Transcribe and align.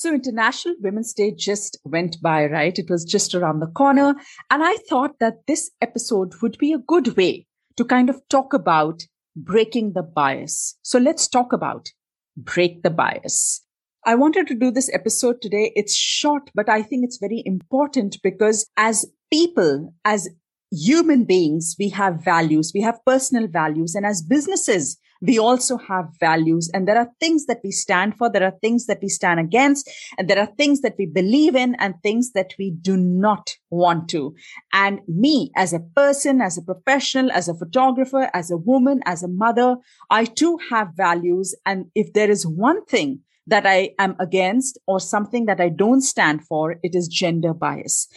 So, 0.00 0.14
International 0.14 0.76
Women's 0.78 1.12
Day 1.12 1.32
just 1.36 1.76
went 1.82 2.22
by, 2.22 2.46
right? 2.46 2.78
It 2.78 2.88
was 2.88 3.04
just 3.04 3.34
around 3.34 3.58
the 3.58 3.66
corner. 3.66 4.14
And 4.48 4.62
I 4.62 4.76
thought 4.88 5.18
that 5.18 5.48
this 5.48 5.72
episode 5.80 6.34
would 6.40 6.56
be 6.56 6.72
a 6.72 6.78
good 6.78 7.16
way 7.16 7.48
to 7.76 7.84
kind 7.84 8.08
of 8.08 8.22
talk 8.28 8.54
about 8.54 9.02
breaking 9.34 9.94
the 9.94 10.04
bias. 10.04 10.78
So, 10.82 11.00
let's 11.00 11.26
talk 11.26 11.52
about 11.52 11.88
break 12.36 12.84
the 12.84 12.90
bias. 12.90 13.66
I 14.06 14.14
wanted 14.14 14.46
to 14.46 14.54
do 14.54 14.70
this 14.70 14.88
episode 14.94 15.42
today. 15.42 15.72
It's 15.74 15.96
short, 15.96 16.48
but 16.54 16.68
I 16.68 16.80
think 16.80 17.02
it's 17.02 17.18
very 17.18 17.42
important 17.44 18.18
because 18.22 18.70
as 18.76 19.04
people, 19.32 19.92
as 20.04 20.28
human 20.70 21.24
beings, 21.24 21.74
we 21.76 21.88
have 21.88 22.24
values, 22.24 22.70
we 22.72 22.82
have 22.82 23.04
personal 23.04 23.48
values. 23.48 23.96
And 23.96 24.06
as 24.06 24.22
businesses, 24.22 24.96
we 25.20 25.38
also 25.38 25.76
have 25.76 26.06
values 26.20 26.70
and 26.72 26.86
there 26.86 26.98
are 26.98 27.10
things 27.20 27.46
that 27.46 27.60
we 27.64 27.70
stand 27.70 28.16
for. 28.16 28.30
There 28.30 28.44
are 28.44 28.58
things 28.60 28.86
that 28.86 28.98
we 29.02 29.08
stand 29.08 29.40
against 29.40 29.90
and 30.16 30.28
there 30.28 30.38
are 30.38 30.54
things 30.56 30.80
that 30.82 30.94
we 30.98 31.06
believe 31.06 31.56
in 31.56 31.74
and 31.76 31.94
things 32.02 32.32
that 32.32 32.52
we 32.58 32.70
do 32.70 32.96
not 32.96 33.56
want 33.70 34.08
to. 34.10 34.34
And 34.72 35.00
me 35.08 35.50
as 35.56 35.72
a 35.72 35.80
person, 35.80 36.40
as 36.40 36.56
a 36.56 36.62
professional, 36.62 37.32
as 37.32 37.48
a 37.48 37.54
photographer, 37.54 38.30
as 38.32 38.50
a 38.50 38.56
woman, 38.56 39.00
as 39.06 39.22
a 39.22 39.28
mother, 39.28 39.76
I 40.10 40.24
too 40.24 40.58
have 40.70 40.88
values. 40.96 41.54
And 41.66 41.86
if 41.94 42.12
there 42.12 42.30
is 42.30 42.46
one 42.46 42.84
thing 42.84 43.20
that 43.46 43.66
I 43.66 43.90
am 43.98 44.14
against 44.20 44.78
or 44.86 45.00
something 45.00 45.46
that 45.46 45.60
I 45.60 45.70
don't 45.70 46.02
stand 46.02 46.46
for, 46.46 46.76
it 46.82 46.94
is 46.94 47.08
gender 47.08 47.54
bias. 47.54 48.08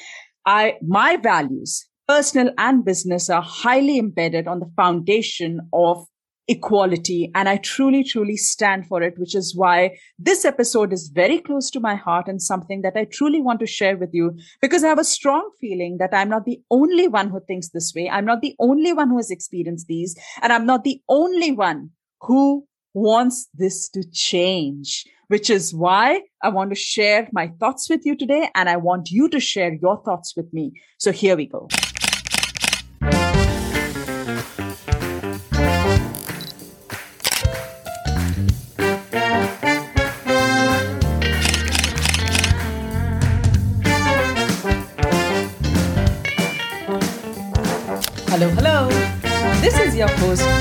I, 0.45 0.76
my 0.86 1.18
values, 1.18 1.88
personal 2.08 2.52
and 2.58 2.84
business 2.84 3.30
are 3.30 3.42
highly 3.42 3.98
embedded 3.98 4.48
on 4.48 4.59
the 4.59 4.72
foundation 4.76 5.62
of 5.72 6.06
equality. 6.52 7.32
And 7.34 7.48
I 7.48 7.58
truly, 7.58 8.04
truly 8.04 8.36
stand 8.36 8.86
for 8.86 9.02
it, 9.02 9.18
which 9.18 9.36
is 9.36 9.55
why 9.55 9.98
this 10.20 10.44
episode 10.44 10.92
is 10.92 11.08
very 11.08 11.40
close 11.40 11.72
to 11.72 11.80
my 11.80 11.96
heart 11.96 12.28
and 12.28 12.42
something 12.42 12.82
that 12.82 12.98
I 12.98 13.05
truly 13.05 13.42
want 13.42 13.62
to 13.62 13.66
share 13.66 13.98
with 13.98 14.09
you 14.12 14.38
because 14.62 14.84
I 14.84 14.90
have 14.90 15.00
a 15.00 15.06
strong 15.06 15.50
feeling 15.62 15.98
that 16.00 16.14
I'm 16.14 16.30
not 16.30 16.45
the 16.45 16.62
only 16.70 17.08
one 17.08 17.30
who 17.30 17.40
thinks 17.40 17.70
this 17.70 17.94
way. 17.95 18.09
I'm 18.09 18.25
not 18.25 18.42
the 18.42 18.56
only 18.59 18.92
one 18.92 19.09
who 19.09 19.17
has 19.17 19.31
experienced 19.31 19.88
these. 19.88 20.16
And 20.42 20.52
I'm 20.52 20.66
not 20.66 20.84
the 20.84 21.02
only 21.08 21.53
one 21.53 21.92
who 22.20 22.66
wants 22.94 23.47
this 23.53 23.88
to 23.90 24.03
change, 24.12 25.06
which 25.30 25.50
is 25.50 25.73
why 25.73 26.22
I 26.44 26.50
want 26.50 26.72
to 26.72 26.75
share 26.75 27.30
my 27.31 27.47
thoughts 27.59 27.90
with 27.90 28.02
you 28.06 28.18
today. 28.18 28.50
And 28.53 28.68
I 28.68 28.75
want 28.75 29.09
you 29.09 29.30
to 29.30 29.40
share 29.40 29.73
your 29.73 30.03
thoughts 30.03 30.36
with 30.36 30.52
me. 30.52 30.73
So 30.97 31.14
here 31.14 31.38
we 31.38 31.45
go. 31.45 31.70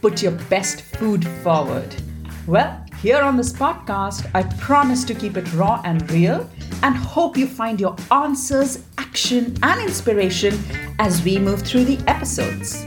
put 0.00 0.22
your 0.22 0.32
best 0.50 0.82
food 0.82 1.26
forward. 1.42 1.94
Well, 2.46 2.84
here 3.02 3.20
on 3.20 3.36
this 3.36 3.52
podcast, 3.52 4.28
I 4.34 4.42
promise 4.58 5.04
to 5.04 5.14
keep 5.14 5.36
it 5.36 5.52
raw 5.54 5.80
and 5.84 6.10
real 6.10 6.48
and 6.82 6.96
hope 6.96 7.36
you 7.36 7.46
find 7.46 7.80
your 7.80 7.96
answers, 8.10 8.84
action, 8.98 9.56
and 9.62 9.80
inspiration 9.80 10.58
as 10.98 11.22
we 11.22 11.38
move 11.38 11.62
through 11.62 11.84
the 11.84 11.98
episodes. 12.08 12.86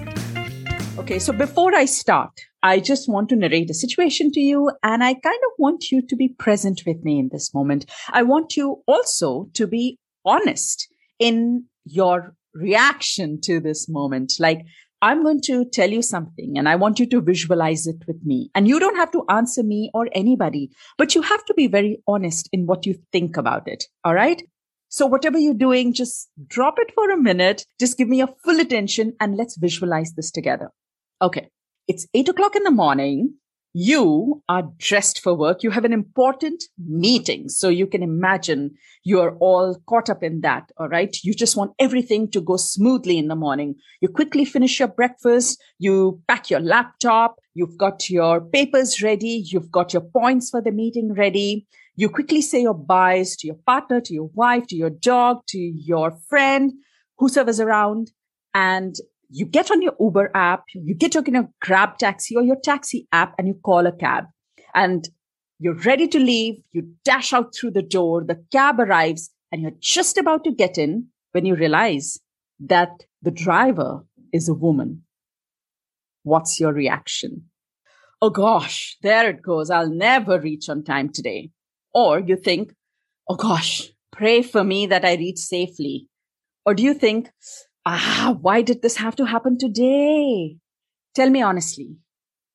Okay, 0.97 1.19
so 1.19 1.33
before 1.33 1.73
I 1.75 1.85
start, 1.85 2.31
I 2.63 2.79
just 2.79 3.09
want 3.09 3.29
to 3.29 3.35
narrate 3.35 3.69
a 3.69 3.73
situation 3.73 4.31
to 4.33 4.39
you, 4.39 4.71
and 4.83 5.03
I 5.03 5.13
kind 5.13 5.39
of 5.45 5.51
want 5.57 5.91
you 5.91 6.05
to 6.05 6.16
be 6.16 6.29
present 6.29 6.83
with 6.85 7.03
me 7.03 7.17
in 7.17 7.29
this 7.31 7.53
moment. 7.53 7.85
I 8.09 8.23
want 8.23 8.55
you 8.55 8.83
also 8.88 9.50
to 9.53 9.66
be 9.66 9.97
honest 10.25 10.88
in 11.19 11.66
your 11.85 12.35
reaction 12.53 13.41
to 13.41 13.59
this 13.59 13.89
moment. 13.89 14.33
Like, 14.39 14.61
I'm 15.01 15.23
going 15.23 15.41
to 15.41 15.66
tell 15.66 15.89
you 15.89 16.01
something 16.01 16.57
and 16.57 16.69
I 16.69 16.75
want 16.75 17.00
you 17.00 17.07
to 17.07 17.22
visualize 17.22 17.88
it 17.88 18.03
with 18.07 18.23
me. 18.23 18.51
And 18.53 18.67
you 18.67 18.79
don't 18.79 18.97
have 18.97 19.12
to 19.13 19.25
answer 19.29 19.63
me 19.63 19.89
or 19.94 20.07
anybody, 20.13 20.72
but 20.97 21.16
you 21.16 21.23
have 21.23 21.44
to 21.45 21.53
be 21.56 21.67
very 21.67 22.03
honest 22.07 22.50
in 22.53 22.67
what 22.67 22.85
you 22.85 22.95
think 23.12 23.35
about 23.35 23.67
it. 23.67 23.85
All 24.03 24.13
right. 24.13 24.44
So 24.89 25.07
whatever 25.07 25.39
you're 25.39 25.53
doing, 25.53 25.94
just 25.94 26.29
drop 26.47 26.75
it 26.78 26.94
for 26.94 27.09
a 27.09 27.17
minute. 27.17 27.66
Just 27.79 27.97
give 27.97 28.09
me 28.09 28.17
your 28.17 28.35
full 28.44 28.59
attention 28.59 29.13
and 29.19 29.38
let's 29.38 29.57
visualize 29.57 30.13
this 30.13 30.29
together. 30.29 30.69
Okay. 31.22 31.50
It's 31.88 32.07
eight 32.13 32.29
o'clock 32.29 32.56
in 32.56 32.63
the 32.63 32.72
morning 32.72 33.35
you 33.73 34.43
are 34.49 34.63
dressed 34.77 35.21
for 35.21 35.33
work. 35.33 35.63
You 35.63 35.69
have 35.71 35.85
an 35.85 35.93
important 35.93 36.63
meeting. 36.77 37.47
So 37.47 37.69
you 37.69 37.87
can 37.87 38.03
imagine 38.03 38.71
you're 39.03 39.37
all 39.37 39.77
caught 39.87 40.09
up 40.09 40.23
in 40.23 40.41
that. 40.41 40.71
All 40.77 40.89
right. 40.89 41.15
You 41.23 41.33
just 41.33 41.55
want 41.55 41.71
everything 41.79 42.29
to 42.31 42.41
go 42.41 42.57
smoothly 42.57 43.17
in 43.17 43.27
the 43.27 43.35
morning. 43.35 43.75
You 44.01 44.09
quickly 44.09 44.43
finish 44.43 44.79
your 44.79 44.89
breakfast. 44.89 45.61
You 45.79 46.21
pack 46.27 46.49
your 46.49 46.59
laptop. 46.59 47.37
You've 47.53 47.77
got 47.77 48.09
your 48.09 48.41
papers 48.41 49.01
ready. 49.01 49.43
You've 49.45 49.71
got 49.71 49.93
your 49.93 50.03
points 50.03 50.49
for 50.49 50.61
the 50.61 50.71
meeting 50.71 51.13
ready. 51.13 51.65
You 51.95 52.09
quickly 52.09 52.41
say 52.41 52.61
your 52.61 52.73
byes 52.73 53.35
to 53.38 53.47
your 53.47 53.57
partner, 53.65 54.01
to 54.01 54.13
your 54.13 54.29
wife, 54.33 54.67
to 54.67 54.75
your 54.75 54.89
dog, 54.89 55.43
to 55.47 55.59
your 55.59 56.11
friend, 56.11 56.73
whosoever's 57.17 57.59
around. 57.59 58.11
And 58.53 58.95
you 59.31 59.46
get 59.46 59.72
on 59.72 59.81
your 59.81 59.96
Uber 60.00 60.30
app, 60.36 60.66
you 60.74 60.94
get 60.94 61.16
on 61.16 61.25
your 61.25 61.50
Grab 61.62 61.97
taxi 61.97 62.36
or 62.36 62.44
your 62.44 62.58
taxi 62.62 63.08
app 63.12 63.34
and 63.38 63.47
you 63.47 63.53
call 63.64 63.88
a 63.88 63.92
cab 63.92 64.25
and 64.75 65.08
you're 65.58 65.80
ready 65.80 66.08
to 66.09 66.19
leave. 66.19 66.56
You 66.74 66.94
dash 67.06 67.31
out 67.31 67.56
through 67.56 67.72
the 67.72 67.81
door. 67.81 68.24
The 68.25 68.44
cab 68.52 68.80
arrives 68.80 69.31
and 69.52 69.62
you're 69.62 69.80
just 69.80 70.18
about 70.18 70.44
to 70.44 70.52
get 70.52 70.78
in 70.78 71.08
when 71.31 71.46
you 71.46 71.56
realize 71.56 72.19
that 72.59 72.90
the 73.22 73.31
driver 73.31 74.06
is 74.34 74.50
a 74.50 74.53
woman. 74.53 75.03
What's 76.24 76.59
your 76.59 76.74
reaction? 76.74 77.46
Oh 78.22 78.30
gosh, 78.30 78.98
there 79.02 79.30
it 79.30 79.42
goes. 79.42 79.69
I'll 79.69 79.90
never 79.90 80.40
reach 80.40 80.68
on 80.68 80.84
time 80.84 81.09
today. 81.09 81.52
Or 81.94 82.19
you 82.19 82.36
think, 82.36 82.74
oh 83.30 83.36
gosh, 83.36 83.92
pray 84.12 84.42
for 84.42 84.63
me 84.63 84.88
that 84.88 85.06
I 85.06 85.16
reach 85.16 85.40
safely. 85.40 86.08
Or 86.66 86.75
do 86.75 86.84
you 86.84 86.94
think, 86.94 87.31
ah, 87.86 88.38
why 88.42 88.62
did 88.62 88.81
this 88.81 88.97
have 88.97 89.16
to 89.18 89.25
happen 89.25 89.58
today? 89.58 90.58
Tell 91.16 91.30
me 91.30 91.42
honestly, 91.42 91.97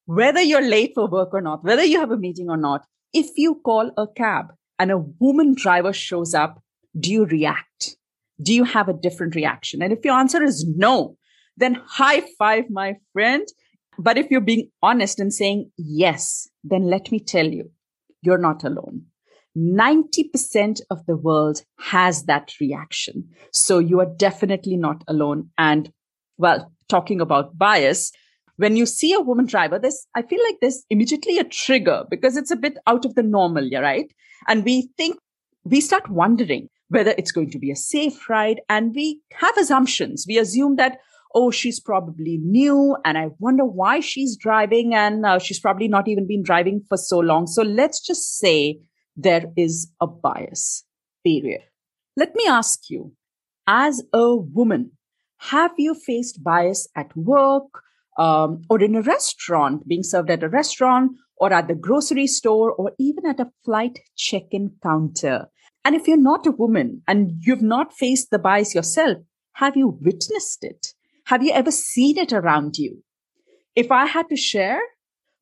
whether 0.07 0.41
you're 0.41 0.67
late 0.67 0.93
for 0.95 1.09
work 1.09 1.31
or 1.33 1.41
not, 1.41 1.65
whether 1.65 1.85
you 1.85 2.01
have 2.01 2.11
a 2.11 2.17
meeting 2.17 2.49
or 2.49 2.57
not, 2.57 2.87
if 3.13 3.27
you 3.37 3.61
call 3.65 3.91
a 3.97 4.07
cab 4.07 4.47
and 4.79 4.91
a 4.91 4.99
woman 4.99 5.55
driver 5.55 5.93
shows 5.93 6.35
up, 6.35 6.63
do 6.99 7.11
you 7.11 7.27
react? 7.27 7.97
Do 8.41 8.55
you 8.55 8.65
have 8.65 8.89
a 8.89 8.93
different 8.95 9.35
reaction? 9.35 9.83
And 9.83 9.93
if 9.93 10.05
your 10.05 10.15
answer 10.15 10.43
is 10.43 10.67
no, 10.67 11.17
then 11.57 11.83
high 11.87 12.23
five, 12.39 12.65
my 12.71 12.97
friend. 13.13 13.47
But 13.99 14.19
if 14.19 14.31
you're 14.31 14.43
being 14.43 14.71
honest 14.83 15.19
and 15.19 15.33
saying 15.33 15.71
yes, 15.77 16.49
then 16.63 16.85
let 16.85 17.11
me 17.11 17.19
tell 17.19 17.47
you, 17.47 17.71
you're 18.23 18.39
not 18.39 18.63
alone. 18.65 19.07
90% 19.57 20.81
of 20.91 21.05
the 21.07 21.17
world 21.17 21.63
has 21.79 22.25
that 22.25 22.53
reaction. 22.61 23.29
So 23.53 23.79
you 23.79 24.01
are 24.01 24.13
definitely 24.17 24.77
not 24.77 25.03
alone. 25.09 25.51
And 25.57 25.91
well, 26.37 26.71
talking 26.89 27.21
about 27.21 27.57
bias, 27.57 28.13
when 28.57 28.77
you 28.77 28.87
see 28.87 29.13
a 29.13 29.21
woman 29.21 29.47
driver, 29.47 29.79
this, 29.79 30.07
I 30.15 30.23
feel 30.23 30.43
like 30.45 30.57
there's 30.61 30.85
immediately 30.91 31.39
a 31.39 31.45
trigger 31.45 32.05
because 32.11 32.37
it's 32.37 32.51
a 32.51 32.57
bit 32.57 32.79
out 32.87 33.05
of 33.05 33.15
the 33.15 33.23
normal, 33.23 33.65
yeah, 33.65 33.81
right? 33.81 34.11
And 34.49 34.65
we 34.65 34.91
think, 34.97 35.19
we 35.65 35.81
start 35.81 36.09
wondering 36.09 36.69
whether 36.89 37.15
it's 37.19 37.33
going 37.33 37.51
to 37.51 37.59
be 37.59 37.71
a 37.71 37.77
safe 37.77 38.29
ride. 38.29 38.61
And 38.69 38.95
we 38.95 39.21
have 39.33 39.57
assumptions. 39.57 40.25
We 40.29 40.39
assume 40.39 40.77
that, 40.77 40.99
oh, 41.35 41.51
she's 41.51 41.81
probably 41.81 42.39
new 42.43 42.97
and 43.05 43.19
I 43.19 43.29
wonder 43.39 43.65
why 43.65 44.01
she's 44.01 44.37
driving 44.37 44.95
and 44.95 45.27
uh, 45.27 45.39
she's 45.39 45.61
probably 45.61 45.89
not 45.89 46.09
even 46.09 46.27
been 46.27 46.43
driving 46.43 46.83
for 46.89 46.97
so 46.97 47.19
long. 47.19 47.47
So 47.47 47.63
let's 47.63 48.01
just 48.01 48.39
say 48.39 48.79
there 49.17 49.47
is 49.57 49.91
a 50.01 50.07
bias, 50.07 50.85
period. 51.25 51.63
Let 52.17 52.35
me 52.35 52.45
ask 52.49 52.91
you, 52.91 53.13
as 53.67 54.03
a 54.13 54.37
woman, 54.37 54.93
have 55.39 55.73
you 55.77 55.95
faced 55.95 56.43
bias 56.43 56.89
at 56.97 57.15
work 57.17 57.83
um, 58.19 58.63
or 58.71 58.83
in 58.83 58.95
a 58.95 59.03
restaurant, 59.03 59.87
being 59.87 60.03
served 60.03 60.31
at 60.31 60.43
a 60.43 60.49
restaurant 60.49 61.13
or 61.37 61.53
at 61.53 61.69
the 61.69 61.75
grocery 61.75 62.27
store 62.27 62.73
or 62.73 62.93
even 62.99 63.27
at 63.27 63.41
a 63.41 63.51
flight 63.65 63.99
check 64.17 64.45
in 64.51 64.73
counter? 64.83 65.49
And 65.85 65.95
if 65.95 66.09
you're 66.09 66.17
not 66.17 66.47
a 66.47 66.53
woman 66.53 67.03
and 67.07 67.33
you've 67.41 67.63
not 67.63 67.93
faced 67.93 68.31
the 68.31 68.39
bias 68.39 68.75
yourself, 68.75 69.19
have 69.55 69.77
you 69.77 69.99
witnessed 70.01 70.65
it? 70.65 70.95
Have 71.27 71.43
you 71.43 71.53
ever 71.53 71.71
seen 71.71 72.19
it 72.19 72.33
around 72.33 72.77
you? 72.77 73.03
If 73.75 73.93
I 73.93 74.07
had 74.07 74.29
to 74.29 74.37
share, 74.37 74.81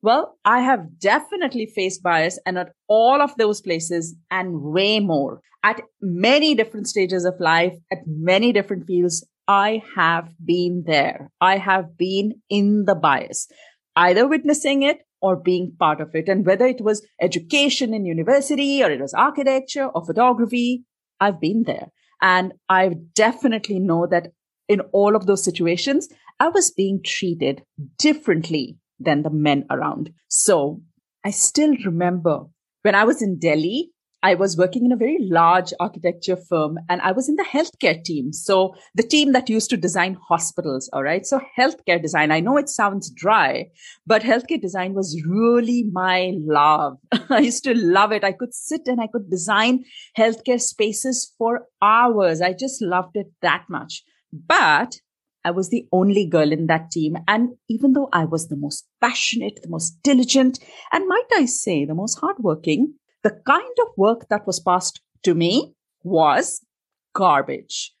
well, 0.05 0.37
I 0.45 0.59
have 0.59 0.99
definitely 0.99 1.65
faced 1.65 2.03
bias 2.03 2.37
and 2.45 2.59
at 2.59 2.73
all 2.87 3.23
of 3.23 3.35
those 3.37 3.59
places 3.59 4.15
and 4.29 4.61
way 4.61 4.99
more 4.99 5.41
at 5.63 5.81
many 5.99 6.53
different 6.53 6.87
stages 6.87 7.25
of 7.25 7.33
life, 7.39 7.73
at 7.91 8.03
many 8.05 8.53
different 8.53 8.85
fields. 8.85 9.25
I 9.47 9.81
have 9.95 10.29
been 10.45 10.83
there. 10.85 11.31
I 11.41 11.57
have 11.57 11.97
been 11.97 12.35
in 12.51 12.85
the 12.85 12.93
bias, 12.93 13.47
either 13.95 14.27
witnessing 14.27 14.83
it 14.83 14.99
or 15.21 15.35
being 15.35 15.73
part 15.79 15.99
of 16.01 16.13
it. 16.13 16.29
And 16.29 16.45
whether 16.45 16.67
it 16.67 16.81
was 16.81 17.03
education 17.19 17.95
in 17.95 18.05
university 18.05 18.83
or 18.83 18.91
it 18.91 19.01
was 19.01 19.15
architecture 19.15 19.87
or 19.87 20.05
photography, 20.05 20.83
I've 21.19 21.41
been 21.41 21.63
there. 21.63 21.87
And 22.21 22.53
I 22.69 22.91
definitely 23.15 23.79
know 23.79 24.05
that 24.11 24.27
in 24.69 24.81
all 24.93 25.15
of 25.15 25.25
those 25.25 25.43
situations, 25.43 26.09
I 26.39 26.49
was 26.49 26.69
being 26.69 27.01
treated 27.03 27.63
differently 27.97 28.77
than 28.99 29.23
the 29.23 29.29
men 29.29 29.65
around. 29.69 30.11
So 30.27 30.81
I 31.23 31.31
still 31.31 31.75
remember 31.85 32.45
when 32.83 32.95
I 32.95 33.03
was 33.03 33.21
in 33.21 33.39
Delhi, 33.39 33.91
I 34.25 34.33
was 34.33 34.57
working 34.57 34.85
in 34.85 34.91
a 34.91 34.95
very 34.95 35.19
large 35.21 35.71
architecture 35.79 36.35
firm 36.35 36.79
and 36.89 36.99
I 37.01 37.11
was 37.11 37.29
in 37.29 37.35
the 37.35 37.45
healthcare 37.45 38.03
team. 38.03 38.33
So 38.33 38.73
the 38.95 39.03
team 39.03 39.33
that 39.33 39.49
used 39.51 39.69
to 39.69 39.77
design 39.77 40.17
hospitals. 40.27 40.89
All 40.93 41.03
right. 41.03 41.25
So 41.27 41.39
healthcare 41.55 42.01
design, 42.01 42.31
I 42.31 42.39
know 42.39 42.57
it 42.57 42.67
sounds 42.67 43.11
dry, 43.11 43.67
but 44.07 44.23
healthcare 44.23 44.59
design 44.59 44.95
was 44.95 45.21
really 45.27 45.85
my 45.91 46.33
love. 46.39 46.97
I 47.29 47.39
used 47.39 47.63
to 47.65 47.75
love 47.75 48.11
it. 48.11 48.23
I 48.23 48.31
could 48.31 48.55
sit 48.55 48.81
and 48.87 48.99
I 48.99 49.05
could 49.05 49.29
design 49.29 49.83
healthcare 50.17 50.59
spaces 50.59 51.31
for 51.37 51.67
hours. 51.81 52.41
I 52.41 52.53
just 52.53 52.81
loved 52.81 53.17
it 53.17 53.27
that 53.43 53.65
much. 53.69 54.03
But 54.33 55.01
I 55.45 55.51
was 55.51 55.69
the 55.69 55.87
only 55.91 56.25
girl 56.25 56.51
in 56.51 56.65
that 56.67 56.89
team. 56.91 57.17
And 57.27 57.51
even 57.69 57.93
though 57.93 58.09
I 58.11 58.25
was 58.25 58.47
the 58.47 58.57
most 58.57 58.87
passionate, 58.99 59.59
the 59.61 59.69
most 59.69 60.01
diligent, 60.03 60.59
and 60.91 61.07
might 61.07 61.29
I 61.33 61.45
say, 61.45 61.85
the 61.85 61.93
most 61.93 62.19
hardworking, 62.19 62.95
the 63.23 63.39
kind 63.45 63.77
of 63.81 63.87
work 63.95 64.27
that 64.29 64.47
was 64.47 64.59
passed 64.59 65.01
to 65.23 65.35
me 65.35 65.75
was 66.03 66.65
garbage. 67.13 67.93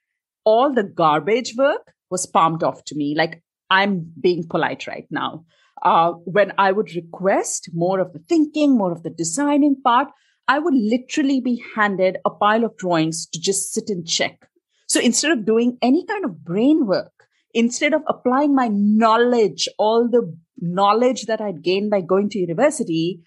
All 0.43 0.73
the 0.73 0.83
garbage 0.83 1.53
work 1.55 1.93
was 2.09 2.25
palmed 2.25 2.63
off 2.63 2.83
to 2.85 2.95
me. 2.95 3.15
Like 3.15 3.43
I'm 3.69 4.11
being 4.19 4.47
polite 4.47 4.87
right 4.87 5.07
now. 5.11 5.45
Uh, 5.83 6.13
when 6.25 6.51
I 6.57 6.71
would 6.71 6.95
request 6.95 7.69
more 7.73 7.99
of 7.99 8.13
the 8.13 8.23
thinking, 8.27 8.75
more 8.75 8.91
of 8.91 9.03
the 9.03 9.09
designing 9.11 9.75
part, 9.83 10.07
I 10.47 10.59
would 10.59 10.73
literally 10.73 11.41
be 11.41 11.63
handed 11.75 12.17
a 12.25 12.29
pile 12.29 12.63
of 12.63 12.77
drawings 12.77 13.27
to 13.27 13.39
just 13.39 13.73
sit 13.73 13.89
and 13.89 14.07
check. 14.07 14.47
So 14.87 14.99
instead 14.99 15.31
of 15.31 15.45
doing 15.45 15.77
any 15.81 16.05
kind 16.05 16.25
of 16.25 16.43
brain 16.43 16.85
work, 16.85 17.11
instead 17.55 17.93
of 17.93 18.03
applying 18.07 18.53
my 18.53 18.67
knowledge, 18.71 19.67
all 19.79 20.07
the 20.07 20.37
knowledge 20.59 21.25
that 21.25 21.41
I'd 21.41 21.63
gained 21.63 21.89
by 21.89 22.01
going 22.01 22.29
to 22.29 22.39
university, 22.39 23.21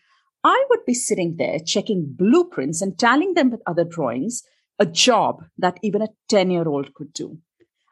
I 0.45 0.65
would 0.71 0.85
be 0.87 0.95
sitting 0.95 1.37
there 1.37 1.59
checking 1.59 2.15
blueprints 2.17 2.81
and 2.81 2.97
tallying 2.97 3.35
them 3.35 3.51
with 3.51 3.63
other 3.67 3.85
drawings, 3.85 4.45
a 4.79 4.87
job 4.87 5.45
that 5.57 5.81
even 5.83 6.03
a 6.03 6.09
10 6.29 6.51
year 6.51 6.69
old 6.69 6.95
could 6.95 7.13
do. 7.13 7.39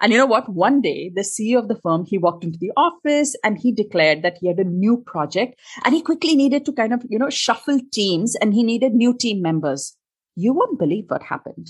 And 0.01 0.13
you 0.13 0.19
know 0.19 0.27
what? 0.27 0.53
One 0.53 0.83
day, 0.83 1.11
the 1.15 1.23
CEO 1.23 1.59
of 1.59 1.69
the 1.69 1.81
firm, 1.83 2.05
he 2.05 2.19
walked 2.19 2.45
into 2.45 2.59
the 2.59 2.71
office 2.77 3.35
and 3.43 3.57
he 3.59 3.73
declared 3.73 4.23
that 4.23 4.37
he 4.39 4.47
had 4.47 4.59
a 4.59 4.65
new 4.65 4.99
project 4.99 5.59
and 5.87 5.95
he 5.95 6.03
quickly 6.03 6.37
needed 6.37 6.67
to 6.67 6.73
kind 6.73 6.93
of, 6.93 7.03
you 7.09 7.19
know, 7.19 7.31
shuffle 7.31 7.81
teams 7.93 8.37
and 8.37 8.53
he 8.53 8.63
needed 8.63 8.93
new 8.93 9.17
team 9.17 9.41
members. 9.41 9.97
You 10.35 10.53
won't 10.53 10.79
believe 10.79 11.07
what 11.09 11.23
happened. 11.23 11.69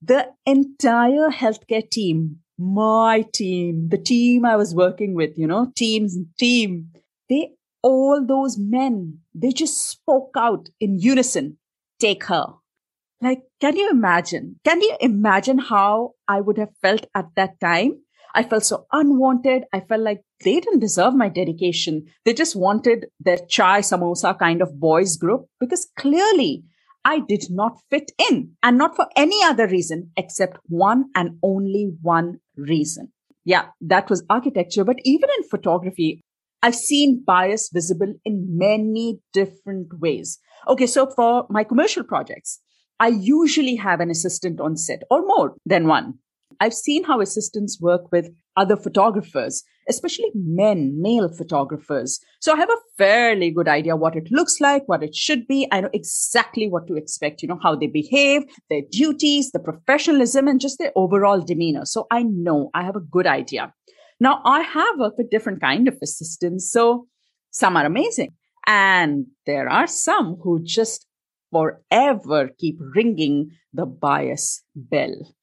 The 0.00 0.28
entire 0.46 1.30
healthcare 1.30 1.88
team 1.90 2.43
my 2.58 3.24
team, 3.32 3.88
the 3.88 3.98
team 3.98 4.44
I 4.44 4.56
was 4.56 4.74
working 4.74 5.14
with, 5.14 5.36
you 5.36 5.46
know, 5.46 5.72
teams, 5.76 6.14
and 6.14 6.26
team, 6.38 6.90
they, 7.28 7.52
all 7.82 8.24
those 8.26 8.58
men, 8.58 9.18
they 9.34 9.50
just 9.50 9.88
spoke 9.90 10.34
out 10.36 10.68
in 10.80 10.98
unison, 10.98 11.58
take 12.00 12.24
her. 12.24 12.46
Like, 13.20 13.42
can 13.60 13.76
you 13.76 13.90
imagine? 13.90 14.60
Can 14.64 14.80
you 14.82 14.96
imagine 15.00 15.58
how 15.58 16.12
I 16.28 16.40
would 16.40 16.58
have 16.58 16.76
felt 16.82 17.06
at 17.14 17.26
that 17.36 17.58
time? 17.60 18.00
I 18.34 18.42
felt 18.42 18.64
so 18.64 18.86
unwanted. 18.92 19.64
I 19.72 19.80
felt 19.80 20.02
like 20.02 20.22
they 20.44 20.60
didn't 20.60 20.80
deserve 20.80 21.14
my 21.14 21.28
dedication. 21.28 22.06
They 22.24 22.34
just 22.34 22.56
wanted 22.56 23.06
their 23.20 23.38
chai 23.48 23.80
samosa 23.80 24.36
kind 24.38 24.60
of 24.60 24.78
boys 24.80 25.16
group 25.16 25.46
because 25.60 25.88
clearly 25.96 26.64
I 27.04 27.20
did 27.20 27.44
not 27.50 27.78
fit 27.90 28.10
in 28.30 28.52
and 28.62 28.76
not 28.78 28.96
for 28.96 29.06
any 29.14 29.42
other 29.44 29.68
reason 29.68 30.10
except 30.16 30.58
one 30.68 31.10
and 31.14 31.38
only 31.42 31.92
one 32.02 32.40
reason. 32.56 33.12
Yeah, 33.44 33.66
that 33.82 34.08
was 34.08 34.24
architecture. 34.30 34.84
But 34.84 34.96
even 35.04 35.28
in 35.38 35.48
photography, 35.48 36.22
I've 36.62 36.74
seen 36.74 37.22
bias 37.26 37.70
visible 37.72 38.14
in 38.24 38.56
many 38.56 39.20
different 39.32 40.00
ways. 40.00 40.38
Okay. 40.66 40.86
So 40.86 41.06
for 41.14 41.46
my 41.50 41.62
commercial 41.62 42.04
projects, 42.04 42.60
I 42.98 43.08
usually 43.08 43.76
have 43.76 44.00
an 44.00 44.10
assistant 44.10 44.60
on 44.60 44.76
set 44.76 45.02
or 45.10 45.26
more 45.26 45.56
than 45.66 45.86
one. 45.86 46.14
I've 46.60 46.74
seen 46.74 47.04
how 47.04 47.20
assistants 47.20 47.80
work 47.80 48.10
with 48.12 48.30
other 48.56 48.76
photographers, 48.76 49.62
especially 49.88 50.30
men, 50.34 51.00
male 51.00 51.28
photographers. 51.28 52.20
So 52.40 52.52
I 52.52 52.56
have 52.56 52.70
a 52.70 52.82
fairly 52.96 53.50
good 53.50 53.68
idea 53.68 53.96
what 53.96 54.16
it 54.16 54.28
looks 54.30 54.60
like, 54.60 54.82
what 54.86 55.02
it 55.02 55.14
should 55.14 55.46
be. 55.46 55.66
I 55.70 55.80
know 55.80 55.90
exactly 55.92 56.68
what 56.68 56.86
to 56.88 56.96
expect, 56.96 57.42
you 57.42 57.48
know, 57.48 57.58
how 57.62 57.74
they 57.74 57.86
behave, 57.86 58.42
their 58.70 58.82
duties, 58.90 59.50
the 59.50 59.58
professionalism, 59.58 60.48
and 60.48 60.60
just 60.60 60.78
their 60.78 60.92
overall 60.96 61.40
demeanor. 61.40 61.84
So 61.84 62.06
I 62.10 62.22
know 62.22 62.70
I 62.74 62.84
have 62.84 62.96
a 62.96 63.00
good 63.00 63.26
idea. 63.26 63.72
Now 64.20 64.40
I 64.44 64.60
have 64.60 64.98
worked 64.98 65.18
with 65.18 65.30
different 65.30 65.60
kind 65.60 65.88
of 65.88 65.98
assistants. 66.02 66.70
So 66.70 67.06
some 67.50 67.76
are 67.76 67.86
amazing. 67.86 68.34
And 68.66 69.26
there 69.46 69.68
are 69.68 69.86
some 69.86 70.36
who 70.42 70.62
just 70.64 71.06
forever 71.50 72.50
keep 72.58 72.78
ringing 72.94 73.50
the 73.72 73.86
bias 73.86 74.64
bell. 74.74 75.34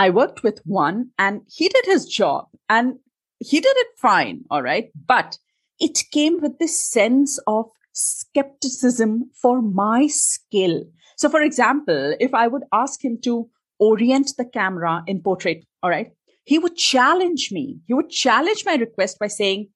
I 0.00 0.08
worked 0.08 0.42
with 0.42 0.62
one 0.64 1.10
and 1.18 1.42
he 1.46 1.68
did 1.68 1.84
his 1.84 2.06
job 2.06 2.46
and 2.70 2.94
he 3.38 3.60
did 3.60 3.76
it 3.76 3.88
fine. 3.98 4.44
All 4.50 4.62
right. 4.62 4.90
But 5.06 5.36
it 5.78 6.04
came 6.10 6.40
with 6.40 6.58
this 6.58 6.82
sense 6.82 7.38
of 7.46 7.66
skepticism 7.92 9.30
for 9.42 9.60
my 9.60 10.06
skill. 10.06 10.84
So, 11.18 11.28
for 11.28 11.42
example, 11.42 12.16
if 12.18 12.32
I 12.32 12.46
would 12.46 12.62
ask 12.72 13.04
him 13.04 13.18
to 13.24 13.50
orient 13.78 14.32
the 14.38 14.46
camera 14.46 15.04
in 15.06 15.20
portrait, 15.20 15.66
all 15.82 15.90
right, 15.90 16.12
he 16.44 16.58
would 16.58 16.76
challenge 16.76 17.50
me. 17.52 17.80
He 17.86 17.92
would 17.92 18.08
challenge 18.08 18.64
my 18.64 18.76
request 18.76 19.18
by 19.18 19.26
saying, 19.26 19.68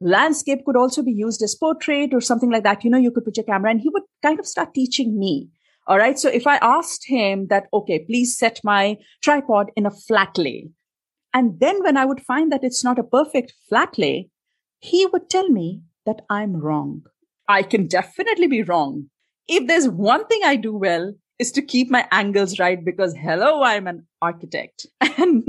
landscape 0.00 0.64
could 0.64 0.76
also 0.76 1.02
be 1.02 1.12
used 1.12 1.42
as 1.42 1.54
portrait 1.54 2.14
or 2.14 2.22
something 2.22 2.50
like 2.50 2.62
that. 2.62 2.82
You 2.82 2.88
know, 2.88 2.96
you 2.96 3.10
could 3.10 3.26
put 3.26 3.36
your 3.36 3.44
camera 3.44 3.72
and 3.72 3.82
he 3.82 3.90
would 3.90 4.04
kind 4.22 4.40
of 4.40 4.46
start 4.46 4.72
teaching 4.72 5.18
me. 5.18 5.50
All 5.88 5.98
right. 5.98 6.18
So 6.18 6.28
if 6.28 6.46
I 6.46 6.56
asked 6.56 7.04
him 7.06 7.46
that, 7.48 7.66
okay, 7.72 8.00
please 8.00 8.36
set 8.36 8.60
my 8.64 8.96
tripod 9.22 9.70
in 9.76 9.86
a 9.86 9.90
flat 9.90 10.36
lay. 10.36 10.68
And 11.32 11.60
then 11.60 11.82
when 11.82 11.96
I 11.96 12.04
would 12.04 12.20
find 12.20 12.50
that 12.50 12.64
it's 12.64 12.82
not 12.82 12.98
a 12.98 13.04
perfect 13.04 13.54
flat 13.68 13.98
lay, 13.98 14.30
he 14.80 15.06
would 15.06 15.30
tell 15.30 15.48
me 15.48 15.82
that 16.04 16.22
I'm 16.28 16.56
wrong. 16.56 17.02
I 17.48 17.62
can 17.62 17.86
definitely 17.86 18.48
be 18.48 18.62
wrong. 18.62 19.10
If 19.46 19.68
there's 19.68 19.88
one 19.88 20.26
thing 20.26 20.40
I 20.44 20.56
do 20.56 20.74
well 20.76 21.14
is 21.38 21.52
to 21.52 21.62
keep 21.62 21.90
my 21.90 22.08
angles 22.10 22.58
right 22.58 22.84
because 22.84 23.14
hello, 23.14 23.62
I'm 23.62 23.86
an 23.86 24.06
architect 24.20 24.86
and 25.18 25.44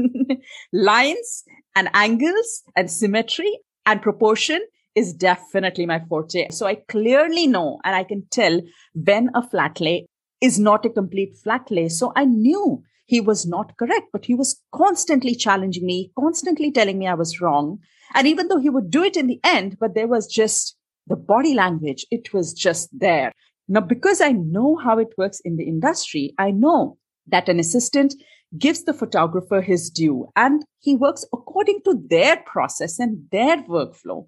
lines 0.74 1.44
and 1.76 1.90
angles 1.94 2.64
and 2.76 2.92
symmetry 2.92 3.60
and 3.86 4.02
proportion 4.02 4.62
is 4.96 5.14
definitely 5.14 5.86
my 5.86 6.02
forte. 6.10 6.50
So 6.52 6.68
I 6.68 6.76
clearly 6.90 7.48
know 7.48 7.80
and 7.84 7.96
I 7.96 8.04
can 8.04 8.28
tell 8.30 8.62
when 8.94 9.30
a 9.34 9.48
flat 9.48 9.80
lay 9.80 10.08
is 10.42 10.60
not 10.60 10.86
a 10.86 10.90
complete 10.90 11.36
flat 11.44 11.70
lay. 11.72 11.90
So 11.90 12.14
I 12.16 12.26
knew 12.26 12.84
he 13.06 13.22
was 13.22 13.46
not 13.46 13.78
correct, 13.78 14.08
but 14.12 14.26
he 14.26 14.34
was 14.34 14.62
constantly 14.74 15.34
challenging 15.34 15.86
me, 15.86 16.12
constantly 16.20 16.72
telling 16.72 17.00
me 17.00 17.08
I 17.08 17.14
was 17.14 17.42
wrong. 17.42 17.80
And 18.14 18.28
even 18.28 18.48
though 18.48 18.60
he 18.60 18.70
would 18.70 18.92
do 18.92 19.04
it 19.04 19.18
in 19.18 19.28
the 19.28 19.40
end, 19.44 19.78
but 19.80 19.96
there 19.96 20.08
was 20.08 20.28
just 20.28 20.76
the 21.08 21.16
body 21.16 21.54
language, 21.54 22.06
it 22.12 22.34
was 22.34 22.54
just 22.54 22.90
there. 22.92 23.32
Now, 23.70 23.82
because 23.82 24.22
I 24.22 24.32
know 24.32 24.76
how 24.76 24.98
it 25.00 25.14
works 25.18 25.40
in 25.42 25.58
the 25.58 25.64
industry, 25.64 26.34
I 26.38 26.52
know 26.52 26.98
that 27.28 27.50
an 27.50 27.60
assistant 27.60 28.14
gives 28.58 28.84
the 28.84 28.94
photographer 28.94 29.62
his 29.62 29.90
due 29.90 30.28
and 30.36 30.64
he 30.80 30.96
works 30.96 31.26
according 31.34 31.82
to 31.84 32.02
their 32.10 32.38
process 32.46 33.00
and 33.00 33.26
their 33.32 33.58
workflow. 33.64 34.26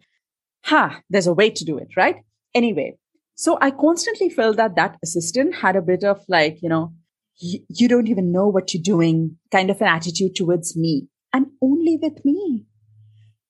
Ha, 0.65 1.01
there's 1.09 1.27
a 1.27 1.33
way 1.33 1.49
to 1.49 1.63
do 1.63 1.77
it, 1.77 1.95
right? 1.95 2.17
Anyway, 2.53 2.97
so 3.39 3.57
I 3.61 3.71
constantly 3.71 4.29
felt 4.29 4.57
that 4.57 4.75
that 4.75 4.97
assistant 5.01 5.55
had 5.55 5.77
a 5.77 5.81
bit 5.81 6.03
of 6.03 6.25
like, 6.27 6.61
you 6.61 6.67
know, 6.67 6.93
you 7.37 7.87
don't 7.87 8.09
even 8.09 8.33
know 8.33 8.49
what 8.49 8.73
you're 8.73 8.83
doing 8.83 9.37
kind 9.49 9.69
of 9.69 9.79
an 9.79 9.87
attitude 9.87 10.35
towards 10.35 10.75
me 10.75 11.07
and 11.31 11.45
only 11.61 11.97
with 12.01 12.25
me. 12.25 12.65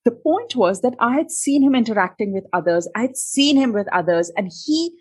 The 0.05 0.11
point 0.11 0.55
was 0.55 0.81
that 0.81 0.93
I 0.99 1.15
had 1.15 1.31
seen 1.31 1.63
him 1.63 1.73
interacting 1.73 2.31
with 2.33 2.43
others. 2.53 2.87
I 2.95 3.01
had 3.01 3.17
seen 3.17 3.57
him 3.57 3.73
with 3.73 3.87
others 3.91 4.31
and 4.37 4.51
he 4.63 4.91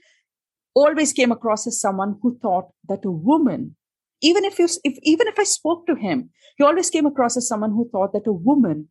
always 0.74 1.12
came 1.12 1.32
across 1.32 1.66
as 1.66 1.78
someone 1.78 2.16
who 2.22 2.38
thought 2.40 2.70
that 2.88 3.04
a 3.04 3.10
woman 3.10 3.76
even 4.22 4.42
if 4.44 4.58
you 4.58 4.68
if 4.84 4.98
even 5.02 5.28
if 5.28 5.38
i 5.38 5.44
spoke 5.44 5.86
to 5.86 5.94
him 5.94 6.30
he 6.56 6.64
always 6.64 6.90
came 6.90 7.06
across 7.06 7.36
as 7.36 7.48
someone 7.48 7.70
who 7.70 7.88
thought 7.90 8.12
that 8.12 8.26
a 8.26 8.32
woman 8.32 8.88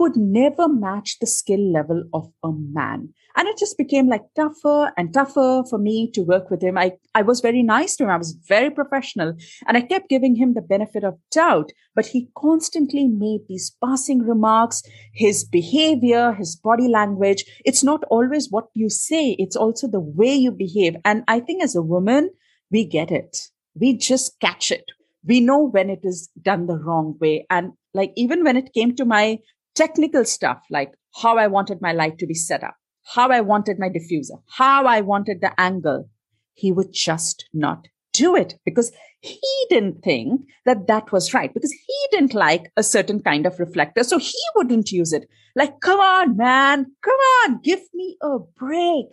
could 0.00 0.16
never 0.16 0.66
match 0.66 1.18
the 1.18 1.26
skill 1.26 1.60
level 1.70 2.02
of 2.14 2.32
a 2.42 2.50
man. 2.50 3.12
And 3.36 3.46
it 3.46 3.58
just 3.58 3.76
became 3.76 4.08
like 4.08 4.22
tougher 4.34 4.92
and 4.96 5.12
tougher 5.12 5.62
for 5.68 5.78
me 5.78 6.10
to 6.12 6.22
work 6.22 6.50
with 6.50 6.62
him. 6.62 6.78
I, 6.78 6.92
I 7.14 7.20
was 7.20 7.40
very 7.40 7.62
nice 7.62 7.96
to 7.96 8.04
him. 8.04 8.10
I 8.10 8.16
was 8.16 8.32
very 8.48 8.70
professional 8.70 9.34
and 9.68 9.76
I 9.76 9.82
kept 9.82 10.08
giving 10.08 10.36
him 10.36 10.54
the 10.54 10.62
benefit 10.62 11.04
of 11.04 11.18
doubt, 11.30 11.72
but 11.94 12.06
he 12.06 12.30
constantly 12.34 13.08
made 13.08 13.42
these 13.46 13.76
passing 13.84 14.20
remarks, 14.20 14.82
his 15.12 15.44
behavior, 15.44 16.32
his 16.32 16.56
body 16.56 16.88
language. 16.88 17.44
It's 17.66 17.84
not 17.84 18.02
always 18.04 18.48
what 18.50 18.68
you 18.72 18.88
say. 18.88 19.36
It's 19.38 19.54
also 19.54 19.86
the 19.86 20.00
way 20.00 20.34
you 20.34 20.50
behave. 20.50 20.96
And 21.04 21.24
I 21.28 21.40
think 21.40 21.62
as 21.62 21.76
a 21.76 21.82
woman, 21.82 22.30
we 22.70 22.86
get 22.86 23.10
it. 23.10 23.36
We 23.74 23.98
just 23.98 24.40
catch 24.40 24.70
it. 24.70 24.86
We 25.24 25.40
know 25.40 25.58
when 25.58 25.90
it 25.90 26.00
is 26.04 26.30
done 26.40 26.68
the 26.68 26.78
wrong 26.78 27.18
way. 27.20 27.44
And 27.50 27.72
like 27.92 28.12
even 28.16 28.44
when 28.44 28.56
it 28.56 28.72
came 28.72 28.96
to 28.96 29.04
my 29.04 29.40
technical 29.74 30.24
stuff 30.24 30.62
like 30.70 30.92
how 31.22 31.38
I 31.38 31.46
wanted 31.46 31.80
my 31.80 31.92
light 31.92 32.18
to 32.18 32.26
be 32.26 32.34
set 32.34 32.62
up, 32.62 32.76
how 33.14 33.28
I 33.28 33.40
wanted 33.40 33.78
my 33.78 33.88
diffuser, 33.88 34.40
how 34.48 34.86
I 34.86 35.00
wanted 35.00 35.40
the 35.40 35.58
angle, 35.60 36.08
he 36.54 36.72
would 36.72 36.92
just 36.92 37.48
not 37.52 37.88
do 38.12 38.34
it 38.36 38.54
because 38.64 38.92
he 39.20 39.66
didn't 39.68 40.02
think 40.02 40.42
that 40.64 40.86
that 40.86 41.12
was 41.12 41.34
right 41.34 41.52
because 41.52 41.72
he 41.72 42.06
didn't 42.10 42.34
like 42.34 42.72
a 42.76 42.82
certain 42.82 43.20
kind 43.20 43.46
of 43.46 43.58
reflector. 43.58 44.02
So 44.02 44.18
he 44.18 44.38
wouldn't 44.54 44.90
use 44.90 45.12
it. 45.12 45.28
Like, 45.54 45.80
come 45.80 46.00
on, 46.00 46.36
man, 46.36 46.86
come 47.02 47.18
on, 47.44 47.60
give 47.62 47.80
me 47.92 48.16
a 48.22 48.38
break. 48.56 49.06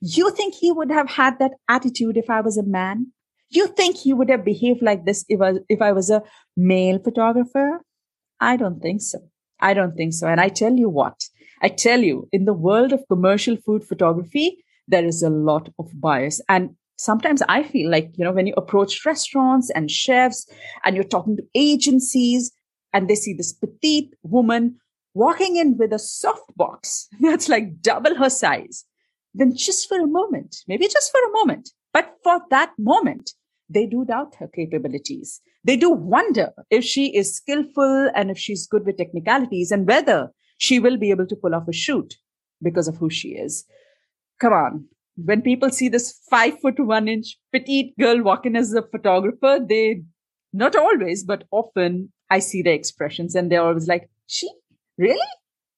You 0.00 0.30
think 0.32 0.54
he 0.54 0.70
would 0.70 0.90
have 0.90 1.08
had 1.08 1.38
that 1.38 1.52
attitude 1.68 2.16
if 2.16 2.28
I 2.28 2.42
was 2.42 2.58
a 2.58 2.62
man? 2.62 3.12
You 3.48 3.68
think 3.68 3.96
he 3.96 4.12
would 4.12 4.28
have 4.28 4.44
behaved 4.44 4.82
like 4.82 5.04
this 5.04 5.24
if 5.28 5.40
I, 5.40 5.54
if 5.68 5.80
I 5.80 5.92
was 5.92 6.10
a 6.10 6.22
male 6.56 6.98
photographer? 6.98 7.80
I 8.40 8.56
don't 8.56 8.80
think 8.80 9.00
so. 9.00 9.20
I 9.64 9.72
don't 9.72 9.96
think 9.96 10.12
so. 10.12 10.28
And 10.28 10.40
I 10.40 10.48
tell 10.48 10.74
you 10.74 10.90
what, 10.90 11.24
I 11.62 11.68
tell 11.70 12.00
you, 12.00 12.28
in 12.32 12.44
the 12.44 12.52
world 12.52 12.92
of 12.92 13.08
commercial 13.08 13.56
food 13.56 13.82
photography, 13.82 14.62
there 14.86 15.06
is 15.06 15.22
a 15.22 15.30
lot 15.30 15.70
of 15.78 15.98
bias. 15.98 16.42
And 16.50 16.76
sometimes 16.98 17.40
I 17.48 17.62
feel 17.62 17.90
like, 17.90 18.10
you 18.18 18.24
know, 18.24 18.32
when 18.32 18.46
you 18.46 18.52
approach 18.58 19.06
restaurants 19.06 19.70
and 19.70 19.90
chefs 19.90 20.46
and 20.84 20.94
you're 20.94 21.12
talking 21.14 21.38
to 21.38 21.46
agencies 21.54 22.52
and 22.92 23.08
they 23.08 23.14
see 23.14 23.32
this 23.32 23.54
petite 23.54 24.12
woman 24.22 24.76
walking 25.14 25.56
in 25.56 25.78
with 25.78 25.94
a 25.94 25.98
soft 25.98 26.54
box 26.56 27.08
that's 27.20 27.48
like 27.48 27.80
double 27.80 28.16
her 28.16 28.30
size, 28.30 28.84
then 29.32 29.56
just 29.56 29.88
for 29.88 29.98
a 29.98 30.06
moment, 30.06 30.58
maybe 30.68 30.86
just 30.88 31.10
for 31.10 31.20
a 31.26 31.32
moment, 31.32 31.70
but 31.94 32.16
for 32.22 32.42
that 32.50 32.72
moment, 32.78 33.32
they 33.70 33.86
do 33.86 34.04
doubt 34.04 34.34
her 34.34 34.48
capabilities. 34.48 35.40
They 35.64 35.76
do 35.76 35.90
wonder 35.90 36.52
if 36.70 36.84
she 36.84 37.14
is 37.16 37.34
skillful 37.34 38.10
and 38.14 38.30
if 38.30 38.38
she's 38.38 38.66
good 38.66 38.84
with 38.84 38.98
technicalities 38.98 39.70
and 39.70 39.86
whether 39.86 40.30
she 40.58 40.78
will 40.78 40.98
be 40.98 41.10
able 41.10 41.26
to 41.26 41.36
pull 41.36 41.54
off 41.54 41.68
a 41.68 41.72
shoot 41.72 42.14
because 42.62 42.86
of 42.86 42.96
who 42.96 43.10
she 43.10 43.30
is. 43.30 43.64
Come 44.40 44.52
on. 44.52 44.84
When 45.16 45.42
people 45.42 45.70
see 45.70 45.88
this 45.88 46.20
five 46.28 46.58
foot 46.60 46.78
one 46.78 47.08
inch 47.08 47.38
petite 47.52 47.96
girl 47.98 48.22
walking 48.22 48.56
as 48.56 48.72
a 48.74 48.82
photographer, 48.82 49.58
they 49.66 50.02
not 50.52 50.76
always, 50.76 51.24
but 51.24 51.44
often 51.50 52.12
I 52.30 52.40
see 52.40 52.62
their 52.62 52.74
expressions 52.74 53.34
and 53.34 53.50
they're 53.50 53.62
always 53.62 53.88
like, 53.88 54.10
she 54.26 54.50
really? 54.98 55.28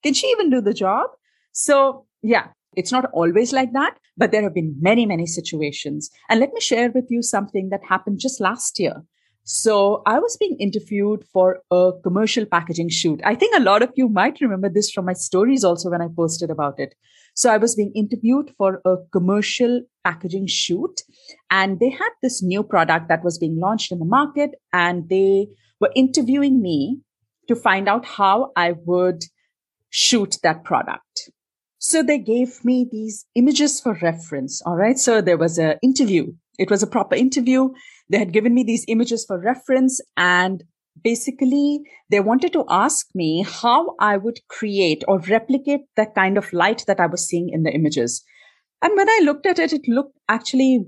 Can 0.02 0.14
she 0.14 0.26
even 0.28 0.50
do 0.50 0.60
the 0.60 0.74
job? 0.74 1.10
So 1.52 2.06
yeah, 2.22 2.48
it's 2.76 2.92
not 2.92 3.06
always 3.12 3.52
like 3.52 3.72
that, 3.72 3.98
but 4.16 4.32
there 4.32 4.42
have 4.42 4.54
been 4.54 4.76
many, 4.80 5.06
many 5.06 5.26
situations. 5.26 6.10
And 6.28 6.40
let 6.40 6.52
me 6.52 6.60
share 6.60 6.90
with 6.90 7.06
you 7.08 7.22
something 7.22 7.68
that 7.70 7.84
happened 7.88 8.18
just 8.18 8.40
last 8.40 8.78
year. 8.78 9.02
So 9.48 10.02
I 10.06 10.18
was 10.18 10.36
being 10.36 10.56
interviewed 10.58 11.24
for 11.32 11.60
a 11.70 11.92
commercial 12.02 12.44
packaging 12.46 12.88
shoot. 12.88 13.20
I 13.24 13.36
think 13.36 13.54
a 13.56 13.62
lot 13.62 13.80
of 13.80 13.92
you 13.94 14.08
might 14.08 14.40
remember 14.40 14.68
this 14.68 14.90
from 14.90 15.04
my 15.04 15.12
stories 15.12 15.62
also 15.62 15.88
when 15.88 16.02
I 16.02 16.08
posted 16.08 16.50
about 16.50 16.80
it. 16.80 16.96
So 17.36 17.52
I 17.52 17.56
was 17.56 17.76
being 17.76 17.92
interviewed 17.94 18.52
for 18.58 18.80
a 18.84 18.96
commercial 19.12 19.82
packaging 20.02 20.48
shoot 20.48 21.00
and 21.48 21.78
they 21.78 21.90
had 21.90 22.10
this 22.24 22.42
new 22.42 22.64
product 22.64 23.08
that 23.08 23.22
was 23.22 23.38
being 23.38 23.60
launched 23.60 23.92
in 23.92 24.00
the 24.00 24.04
market 24.04 24.50
and 24.72 25.08
they 25.08 25.46
were 25.80 25.92
interviewing 25.94 26.60
me 26.60 27.02
to 27.46 27.54
find 27.54 27.88
out 27.88 28.04
how 28.04 28.50
I 28.56 28.72
would 28.84 29.26
shoot 29.90 30.38
that 30.42 30.64
product. 30.64 31.30
So 31.78 32.02
they 32.02 32.18
gave 32.18 32.64
me 32.64 32.88
these 32.90 33.26
images 33.36 33.80
for 33.80 33.96
reference. 34.02 34.60
All 34.62 34.74
right. 34.74 34.98
So 34.98 35.20
there 35.20 35.38
was 35.38 35.56
an 35.56 35.78
interview. 35.84 36.32
It 36.58 36.68
was 36.68 36.82
a 36.82 36.88
proper 36.88 37.14
interview. 37.14 37.68
They 38.08 38.18
had 38.18 38.32
given 38.32 38.54
me 38.54 38.62
these 38.62 38.84
images 38.88 39.24
for 39.24 39.38
reference 39.38 40.00
and 40.16 40.64
basically 41.02 41.80
they 42.10 42.20
wanted 42.20 42.52
to 42.52 42.64
ask 42.68 43.06
me 43.14 43.44
how 43.46 43.94
I 44.00 44.16
would 44.16 44.40
create 44.48 45.04
or 45.08 45.18
replicate 45.20 45.82
the 45.96 46.06
kind 46.06 46.38
of 46.38 46.52
light 46.52 46.84
that 46.86 47.00
I 47.00 47.06
was 47.06 47.26
seeing 47.26 47.50
in 47.50 47.64
the 47.64 47.72
images. 47.72 48.24
And 48.82 48.96
when 48.96 49.08
I 49.08 49.20
looked 49.22 49.46
at 49.46 49.58
it, 49.58 49.72
it 49.72 49.88
looked 49.88 50.16
actually 50.28 50.84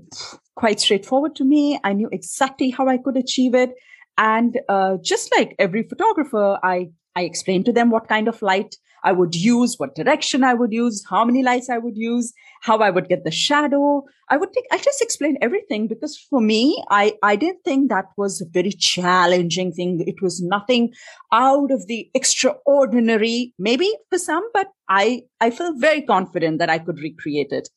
quite 0.55 0.79
straightforward 0.79 1.35
to 1.35 1.43
me. 1.43 1.79
I 1.83 1.93
knew 1.93 2.09
exactly 2.11 2.69
how 2.69 2.87
I 2.87 2.97
could 2.97 3.17
achieve 3.17 3.55
it. 3.55 3.71
And 4.17 4.59
uh, 4.67 4.97
just 5.03 5.31
like 5.35 5.55
every 5.59 5.83
photographer, 5.83 6.59
I, 6.63 6.89
I 7.15 7.23
explained 7.23 7.65
to 7.65 7.73
them 7.73 7.89
what 7.89 8.07
kind 8.07 8.27
of 8.27 8.41
light 8.41 8.75
I 9.03 9.11
would 9.11 9.35
use, 9.35 9.75
what 9.77 9.95
direction 9.95 10.43
I 10.43 10.53
would 10.53 10.71
use, 10.71 11.03
how 11.09 11.25
many 11.25 11.43
lights 11.43 11.69
I 11.69 11.77
would 11.77 11.97
use, 11.97 12.33
how 12.61 12.79
I 12.79 12.89
would 12.89 13.09
get 13.09 13.23
the 13.23 13.31
shadow. 13.31 14.03
I 14.29 14.37
would 14.37 14.53
take, 14.53 14.65
I 14.71 14.77
just 14.77 15.01
explained 15.01 15.37
everything 15.41 15.87
because 15.87 16.17
for 16.17 16.41
me, 16.41 16.83
I, 16.89 17.17
I 17.23 17.35
didn't 17.35 17.63
think 17.63 17.89
that 17.89 18.05
was 18.17 18.41
a 18.41 18.45
very 18.49 18.71
challenging 18.71 19.71
thing. 19.71 20.03
It 20.05 20.21
was 20.21 20.41
nothing 20.41 20.93
out 21.31 21.71
of 21.71 21.87
the 21.87 22.09
extraordinary, 22.13 23.53
maybe 23.57 23.91
for 24.09 24.17
some, 24.17 24.47
but 24.53 24.67
I, 24.89 25.23
I 25.39 25.51
felt 25.51 25.79
very 25.79 26.01
confident 26.01 26.59
that 26.59 26.69
I 26.69 26.79
could 26.79 26.99
recreate 26.99 27.51
it. 27.51 27.69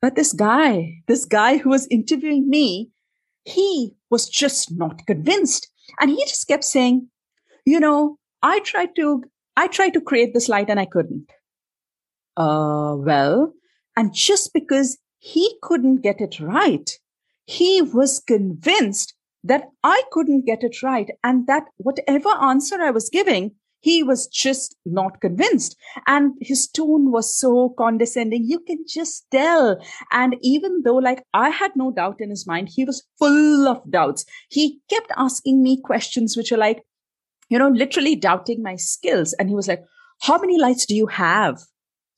But 0.00 0.16
this 0.16 0.32
guy, 0.32 1.02
this 1.08 1.24
guy 1.24 1.56
who 1.58 1.70
was 1.70 1.86
interviewing 1.90 2.48
me, 2.48 2.90
he 3.44 3.94
was 4.10 4.28
just 4.28 4.72
not 4.72 5.06
convinced. 5.06 5.68
And 6.00 6.10
he 6.10 6.24
just 6.24 6.46
kept 6.48 6.64
saying, 6.64 7.08
you 7.64 7.80
know, 7.80 8.18
I 8.42 8.60
tried 8.60 8.96
to 8.96 9.24
I 9.56 9.68
tried 9.68 9.94
to 9.94 10.00
create 10.00 10.34
this 10.34 10.48
light 10.48 10.68
and 10.68 10.80
I 10.80 10.86
couldn't. 10.86 11.30
Uh, 12.36 12.96
well, 12.98 13.52
and 13.96 14.12
just 14.12 14.52
because 14.52 14.98
he 15.18 15.56
couldn't 15.62 16.02
get 16.02 16.20
it 16.20 16.40
right, 16.40 16.90
he 17.46 17.80
was 17.82 18.20
convinced 18.20 19.14
that 19.44 19.68
I 19.82 20.02
couldn't 20.10 20.46
get 20.46 20.64
it 20.64 20.82
right 20.82 21.10
and 21.22 21.46
that 21.46 21.64
whatever 21.76 22.30
answer 22.30 22.80
I 22.80 22.90
was 22.90 23.10
giving, 23.10 23.52
he 23.80 24.02
was 24.02 24.26
just 24.28 24.74
not 24.86 25.20
convinced. 25.20 25.76
And 26.06 26.32
his 26.40 26.66
tone 26.66 27.12
was 27.12 27.38
so 27.38 27.74
condescending. 27.76 28.44
You 28.46 28.60
can 28.60 28.78
just 28.88 29.26
tell. 29.30 29.78
And 30.10 30.36
even 30.40 30.82
though 30.84 30.96
like 30.96 31.22
I 31.34 31.50
had 31.50 31.72
no 31.76 31.92
doubt 31.92 32.16
in 32.20 32.30
his 32.30 32.46
mind, 32.46 32.70
he 32.74 32.86
was 32.86 33.04
full 33.18 33.68
of 33.68 33.82
doubts. 33.90 34.24
He 34.48 34.80
kept 34.88 35.12
asking 35.18 35.62
me 35.62 35.80
questions 35.82 36.34
which 36.34 36.50
are 36.50 36.56
like, 36.56 36.82
you 37.48 37.58
know, 37.58 37.68
literally 37.68 38.16
doubting 38.16 38.62
my 38.62 38.76
skills. 38.76 39.32
And 39.34 39.48
he 39.48 39.54
was 39.54 39.68
like, 39.68 39.82
How 40.22 40.38
many 40.38 40.58
lights 40.58 40.86
do 40.86 40.94
you 40.94 41.06
have? 41.06 41.60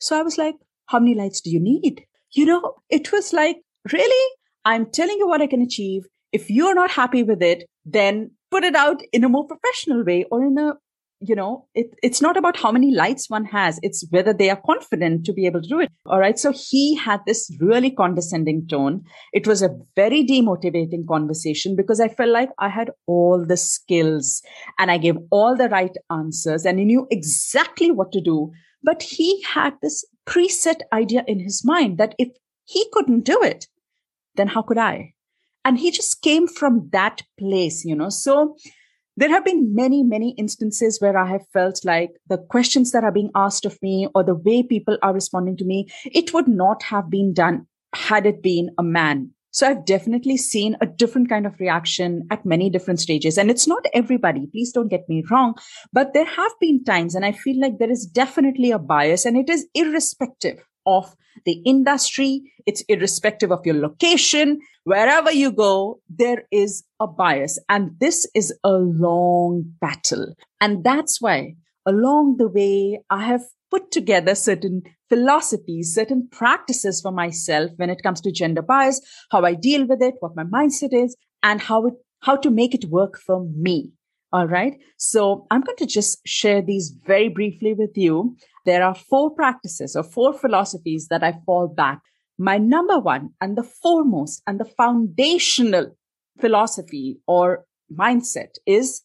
So 0.00 0.18
I 0.18 0.22
was 0.22 0.38
like, 0.38 0.54
How 0.86 0.98
many 0.98 1.14
lights 1.14 1.40
do 1.40 1.50
you 1.50 1.60
need? 1.60 2.04
You 2.32 2.46
know, 2.46 2.74
it 2.90 3.12
was 3.12 3.32
like, 3.32 3.58
Really? 3.92 4.32
I'm 4.64 4.86
telling 4.86 5.18
you 5.18 5.28
what 5.28 5.42
I 5.42 5.46
can 5.46 5.62
achieve. 5.62 6.04
If 6.32 6.50
you're 6.50 6.74
not 6.74 6.90
happy 6.90 7.22
with 7.22 7.42
it, 7.42 7.68
then 7.84 8.32
put 8.50 8.64
it 8.64 8.74
out 8.74 9.02
in 9.12 9.24
a 9.24 9.28
more 9.28 9.46
professional 9.46 10.04
way 10.04 10.24
or 10.30 10.44
in 10.44 10.58
a 10.58 10.74
you 11.20 11.34
know, 11.34 11.66
it, 11.74 11.94
it's 12.02 12.20
not 12.20 12.36
about 12.36 12.58
how 12.58 12.70
many 12.70 12.94
lights 12.94 13.30
one 13.30 13.46
has. 13.46 13.80
It's 13.82 14.04
whether 14.10 14.34
they 14.34 14.50
are 14.50 14.60
confident 14.64 15.24
to 15.26 15.32
be 15.32 15.46
able 15.46 15.62
to 15.62 15.68
do 15.68 15.80
it. 15.80 15.90
All 16.04 16.18
right. 16.18 16.38
So 16.38 16.52
he 16.52 16.94
had 16.94 17.20
this 17.26 17.50
really 17.58 17.90
condescending 17.90 18.66
tone. 18.68 19.04
It 19.32 19.46
was 19.46 19.62
a 19.62 19.70
very 19.94 20.24
demotivating 20.24 21.06
conversation 21.08 21.74
because 21.74 22.00
I 22.00 22.08
felt 22.08 22.30
like 22.30 22.50
I 22.58 22.68
had 22.68 22.90
all 23.06 23.44
the 23.44 23.56
skills 23.56 24.42
and 24.78 24.90
I 24.90 24.98
gave 24.98 25.16
all 25.30 25.56
the 25.56 25.70
right 25.70 25.96
answers 26.10 26.66
and 26.66 26.78
he 26.78 26.84
knew 26.84 27.06
exactly 27.10 27.90
what 27.90 28.12
to 28.12 28.20
do. 28.20 28.52
But 28.82 29.02
he 29.02 29.42
had 29.42 29.74
this 29.80 30.04
preset 30.26 30.80
idea 30.92 31.24
in 31.26 31.40
his 31.40 31.64
mind 31.64 31.98
that 31.98 32.14
if 32.18 32.28
he 32.64 32.86
couldn't 32.92 33.24
do 33.24 33.42
it, 33.42 33.66
then 34.34 34.48
how 34.48 34.62
could 34.62 34.78
I? 34.78 35.14
And 35.64 35.78
he 35.78 35.90
just 35.90 36.22
came 36.22 36.46
from 36.46 36.90
that 36.92 37.22
place, 37.38 37.84
you 37.84 37.96
know. 37.96 38.10
So 38.10 38.56
there 39.16 39.30
have 39.30 39.44
been 39.44 39.74
many, 39.74 40.02
many 40.02 40.30
instances 40.32 41.00
where 41.00 41.16
I 41.16 41.28
have 41.28 41.46
felt 41.52 41.84
like 41.84 42.10
the 42.28 42.38
questions 42.38 42.92
that 42.92 43.04
are 43.04 43.12
being 43.12 43.30
asked 43.34 43.64
of 43.64 43.80
me 43.82 44.08
or 44.14 44.22
the 44.22 44.34
way 44.34 44.62
people 44.62 44.98
are 45.02 45.14
responding 45.14 45.56
to 45.58 45.64
me, 45.64 45.88
it 46.04 46.34
would 46.34 46.48
not 46.48 46.82
have 46.84 47.08
been 47.08 47.32
done 47.32 47.66
had 47.94 48.26
it 48.26 48.42
been 48.42 48.70
a 48.78 48.82
man. 48.82 49.30
So 49.52 49.66
I've 49.66 49.86
definitely 49.86 50.36
seen 50.36 50.76
a 50.82 50.86
different 50.86 51.30
kind 51.30 51.46
of 51.46 51.58
reaction 51.58 52.26
at 52.30 52.44
many 52.44 52.68
different 52.68 53.00
stages. 53.00 53.38
And 53.38 53.50
it's 53.50 53.66
not 53.66 53.86
everybody, 53.94 54.46
please 54.48 54.70
don't 54.70 54.88
get 54.88 55.08
me 55.08 55.24
wrong, 55.30 55.54
but 55.94 56.12
there 56.12 56.26
have 56.26 56.52
been 56.60 56.84
times 56.84 57.14
and 57.14 57.24
I 57.24 57.32
feel 57.32 57.58
like 57.58 57.78
there 57.78 57.90
is 57.90 58.04
definitely 58.04 58.70
a 58.70 58.78
bias 58.78 59.24
and 59.24 59.34
it 59.34 59.48
is 59.48 59.66
irrespective 59.74 60.58
of 60.84 61.16
the 61.44 61.62
industry. 61.64 62.42
It's 62.66 62.82
irrespective 62.88 63.52
of 63.52 63.64
your 63.64 63.76
location. 63.76 64.60
Wherever 64.84 65.32
you 65.32 65.52
go, 65.52 66.00
there 66.08 66.44
is 66.50 66.84
a 67.00 67.06
bias. 67.06 67.58
And 67.68 67.90
this 68.00 68.26
is 68.34 68.56
a 68.64 68.72
long 68.72 69.64
battle. 69.80 70.34
And 70.60 70.82
that's 70.82 71.20
why 71.20 71.56
along 71.86 72.36
the 72.36 72.48
way, 72.48 73.00
I 73.08 73.24
have 73.24 73.42
put 73.70 73.90
together 73.90 74.34
certain 74.34 74.82
philosophies, 75.08 75.94
certain 75.94 76.28
practices 76.30 77.00
for 77.00 77.12
myself 77.12 77.70
when 77.76 77.90
it 77.90 78.02
comes 78.02 78.20
to 78.22 78.32
gender 78.32 78.62
bias, 78.62 79.00
how 79.30 79.44
I 79.44 79.54
deal 79.54 79.86
with 79.86 80.02
it, 80.02 80.14
what 80.20 80.36
my 80.36 80.44
mindset 80.44 80.92
is, 80.92 81.16
and 81.42 81.60
how 81.60 81.86
it, 81.86 81.94
how 82.20 82.36
to 82.36 82.50
make 82.50 82.74
it 82.74 82.86
work 82.86 83.18
for 83.18 83.46
me. 83.56 83.92
All 84.32 84.48
right. 84.48 84.74
So 84.98 85.46
I'm 85.50 85.62
going 85.62 85.78
to 85.78 85.86
just 85.86 86.18
share 86.26 86.60
these 86.60 86.92
very 87.06 87.28
briefly 87.28 87.74
with 87.74 87.96
you. 87.96 88.36
There 88.66 88.82
are 88.82 88.94
four 88.94 89.30
practices 89.30 89.94
or 89.94 90.02
four 90.02 90.34
philosophies 90.34 91.06
that 91.08 91.22
I 91.22 91.38
fall 91.46 91.68
back. 91.68 92.00
My 92.36 92.58
number 92.58 92.98
one 92.98 93.30
and 93.40 93.56
the 93.56 93.62
foremost 93.62 94.42
and 94.46 94.58
the 94.60 94.64
foundational 94.64 95.96
philosophy 96.40 97.20
or 97.26 97.64
mindset 97.90 98.56
is 98.66 99.02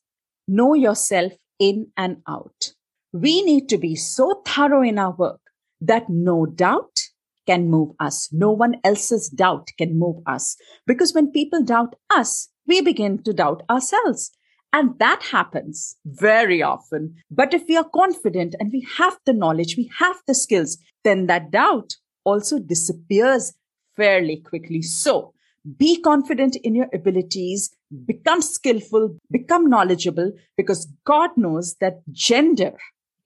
know 0.48 0.74
yourself 0.74 1.34
in 1.60 1.92
and 1.96 2.18
out. 2.28 2.74
We 3.14 3.44
need 3.44 3.70
to 3.70 3.78
be 3.78 3.96
so 3.96 4.42
thorough 4.46 4.82
in 4.82 4.98
our 4.98 5.16
work 5.16 5.42
that 5.80 6.10
no 6.10 6.48
doubt 6.48 6.98
can 7.46 7.70
move 7.70 7.90
us. 8.00 8.30
No 8.32 8.52
one 8.52 8.76
else's 8.84 9.30
doubt 9.30 9.70
can 9.78 9.98
move 9.98 10.24
us. 10.26 10.58
Because 10.88 11.14
when 11.14 11.32
people 11.32 11.64
doubt 11.64 11.96
us, 12.10 12.50
we 12.68 12.82
begin 12.82 13.22
to 13.24 13.34
doubt 13.34 13.64
ourselves. 13.70 14.32
And 14.74 14.98
that 15.00 15.22
happens 15.32 15.98
very 16.06 16.62
often. 16.62 17.16
But 17.30 17.54
if 17.54 17.64
we 17.68 17.76
are 17.76 17.90
confident 17.94 18.56
and 18.60 18.72
we 18.72 18.88
have 18.98 19.18
the 19.26 19.34
knowledge, 19.34 19.76
we 19.76 19.92
have 20.00 20.16
the 20.28 20.34
skills, 20.34 20.78
then 21.04 21.28
that 21.28 21.52
doubt 21.52 21.96
also 22.24 22.58
disappears 22.58 23.54
fairly 23.98 24.38
quickly. 24.38 24.82
So 24.82 25.34
be 25.78 26.00
confident 26.02 26.56
in 26.56 26.74
your 26.74 26.88
abilities, 26.94 27.70
become 28.06 28.42
skillful, 28.42 29.18
become 29.30 29.70
knowledgeable, 29.70 30.32
because 30.56 30.88
God 31.06 31.32
knows 31.36 31.76
that 31.82 32.02
gender 32.12 32.78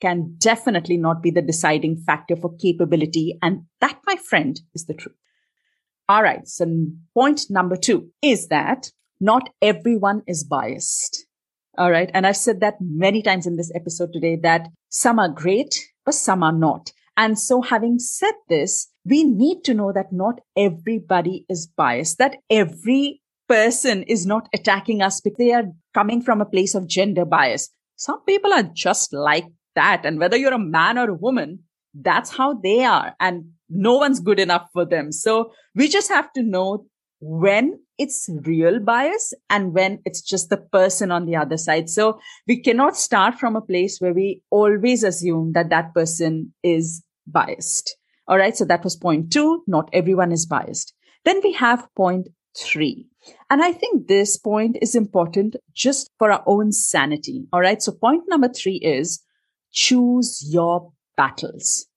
can 0.01 0.35
definitely 0.39 0.97
not 0.97 1.21
be 1.21 1.31
the 1.31 1.41
deciding 1.41 1.97
factor 1.97 2.35
for 2.35 2.55
capability. 2.57 3.37
And 3.41 3.65
that, 3.81 3.99
my 4.05 4.15
friend, 4.15 4.59
is 4.73 4.85
the 4.85 4.95
truth. 4.95 5.15
All 6.09 6.23
right. 6.23 6.47
So 6.47 6.65
point 7.13 7.43
number 7.49 7.77
two 7.77 8.11
is 8.21 8.47
that 8.47 8.91
not 9.19 9.49
everyone 9.61 10.23
is 10.27 10.43
biased. 10.43 11.25
All 11.77 11.91
right. 11.91 12.09
And 12.13 12.25
I've 12.25 12.37
said 12.37 12.61
that 12.61 12.75
many 12.79 13.21
times 13.21 13.45
in 13.45 13.57
this 13.57 13.71
episode 13.75 14.13
today 14.13 14.37
that 14.43 14.69
some 14.89 15.19
are 15.19 15.29
great, 15.29 15.75
but 16.05 16.13
some 16.13 16.43
are 16.43 16.53
not. 16.53 16.91
And 17.17 17.39
so 17.39 17.61
having 17.61 17.99
said 17.99 18.33
this, 18.49 18.87
we 19.05 19.23
need 19.23 19.63
to 19.65 19.73
know 19.73 19.91
that 19.93 20.11
not 20.11 20.41
everybody 20.57 21.45
is 21.49 21.67
biased, 21.67 22.17
that 22.17 22.37
every 22.49 23.21
person 23.47 24.03
is 24.03 24.25
not 24.25 24.49
attacking 24.53 25.01
us 25.01 25.21
because 25.21 25.37
they 25.37 25.53
are 25.53 25.65
coming 25.93 26.21
from 26.21 26.41
a 26.41 26.45
place 26.45 26.75
of 26.75 26.87
gender 26.87 27.25
bias. 27.25 27.69
Some 27.95 28.23
people 28.25 28.51
are 28.51 28.63
just 28.63 29.13
like 29.13 29.45
that. 29.75 30.05
And 30.05 30.19
whether 30.19 30.35
you're 30.35 30.53
a 30.53 30.59
man 30.59 30.97
or 30.97 31.09
a 31.09 31.15
woman, 31.15 31.59
that's 31.93 32.35
how 32.35 32.53
they 32.53 32.83
are. 32.83 33.15
And 33.19 33.51
no 33.69 33.97
one's 33.97 34.19
good 34.19 34.39
enough 34.39 34.67
for 34.73 34.85
them. 34.85 35.11
So 35.11 35.51
we 35.73 35.87
just 35.87 36.09
have 36.09 36.31
to 36.33 36.43
know 36.43 36.85
when 37.19 37.79
it's 37.97 38.29
real 38.43 38.79
bias 38.79 39.33
and 39.49 39.73
when 39.73 40.01
it's 40.05 40.21
just 40.21 40.49
the 40.49 40.57
person 40.57 41.11
on 41.11 41.25
the 41.25 41.35
other 41.35 41.57
side. 41.57 41.89
So 41.89 42.19
we 42.47 42.61
cannot 42.61 42.97
start 42.97 43.39
from 43.39 43.55
a 43.55 43.61
place 43.61 43.99
where 43.99 44.13
we 44.13 44.41
always 44.49 45.03
assume 45.03 45.53
that 45.53 45.69
that 45.69 45.93
person 45.93 46.53
is 46.63 47.03
biased. 47.25 47.95
All 48.27 48.37
right. 48.37 48.55
So 48.55 48.65
that 48.65 48.83
was 48.83 48.95
point 48.95 49.31
two. 49.31 49.63
Not 49.67 49.89
everyone 49.93 50.31
is 50.31 50.45
biased. 50.45 50.93
Then 51.23 51.39
we 51.43 51.53
have 51.53 51.87
point 51.95 52.27
three. 52.57 53.07
And 53.49 53.63
I 53.63 53.71
think 53.71 54.07
this 54.07 54.37
point 54.37 54.77
is 54.81 54.95
important 54.95 55.55
just 55.73 56.11
for 56.19 56.31
our 56.31 56.43
own 56.45 56.71
sanity. 56.71 57.47
All 57.53 57.61
right. 57.61 57.81
So 57.81 57.91
point 57.91 58.23
number 58.27 58.49
three 58.49 58.75
is 58.77 59.23
choose 59.71 60.43
your 60.47 60.91
battles. 61.17 61.87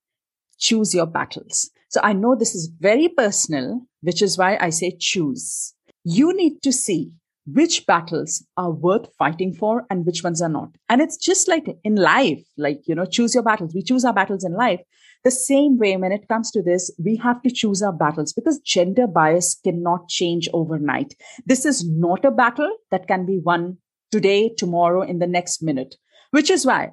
Choose 0.59 0.95
your 0.95 1.07
battles. 1.07 1.71
So 1.89 2.01
I 2.03 2.13
know 2.13 2.35
this 2.35 2.55
is 2.55 2.71
very 2.79 3.09
personal, 3.09 3.83
which 4.03 4.23
is 4.23 4.37
why 4.37 4.59
I 4.61 4.71
say 4.71 4.97
choose. 4.99 5.75
You 6.05 6.35
need 6.37 6.63
to 6.63 6.73
see 6.73 7.13
which 7.47 7.87
battles 7.87 8.47
are 8.59 8.71
worth 8.71 9.09
fighting 9.19 9.55
for 9.55 9.87
and 9.89 10.05
which 10.05 10.23
ones 10.23 10.43
are 10.43 10.51
not. 10.51 10.69
And 10.89 11.01
it's 11.01 11.17
just 11.17 11.49
like 11.49 11.67
in 11.83 11.97
life, 11.97 12.43
like, 12.59 12.83
you 12.87 12.95
know, 12.95 13.07
choose 13.07 13.35
your 13.35 13.43
battles. 13.43 13.75
We 13.75 13.83
choose 13.83 14.05
our 14.05 14.13
battles 14.13 14.45
in 14.45 14.53
life. 14.53 14.81
The 15.25 15.31
same 15.31 15.79
way 15.79 15.97
when 15.97 16.13
it 16.13 16.29
comes 16.29 16.51
to 16.53 16.63
this, 16.63 16.95
we 17.03 17.17
have 17.17 17.43
to 17.43 17.51
choose 17.51 17.83
our 17.83 17.93
battles 17.93 18.33
because 18.33 18.61
gender 18.61 19.07
bias 19.07 19.59
cannot 19.65 20.09
change 20.09 20.49
overnight. 20.53 21.15
This 21.47 21.65
is 21.65 21.89
not 21.89 22.25
a 22.25 22.31
battle 22.31 22.71
that 22.91 23.09
can 23.09 23.25
be 23.25 23.41
won 23.43 23.79
today, 24.13 24.51
tomorrow, 24.57 25.03
in 25.03 25.19
the 25.19 25.27
next 25.27 25.63
minute, 25.63 25.97
which 26.31 26.51
is 26.51 26.65
why 26.65 26.93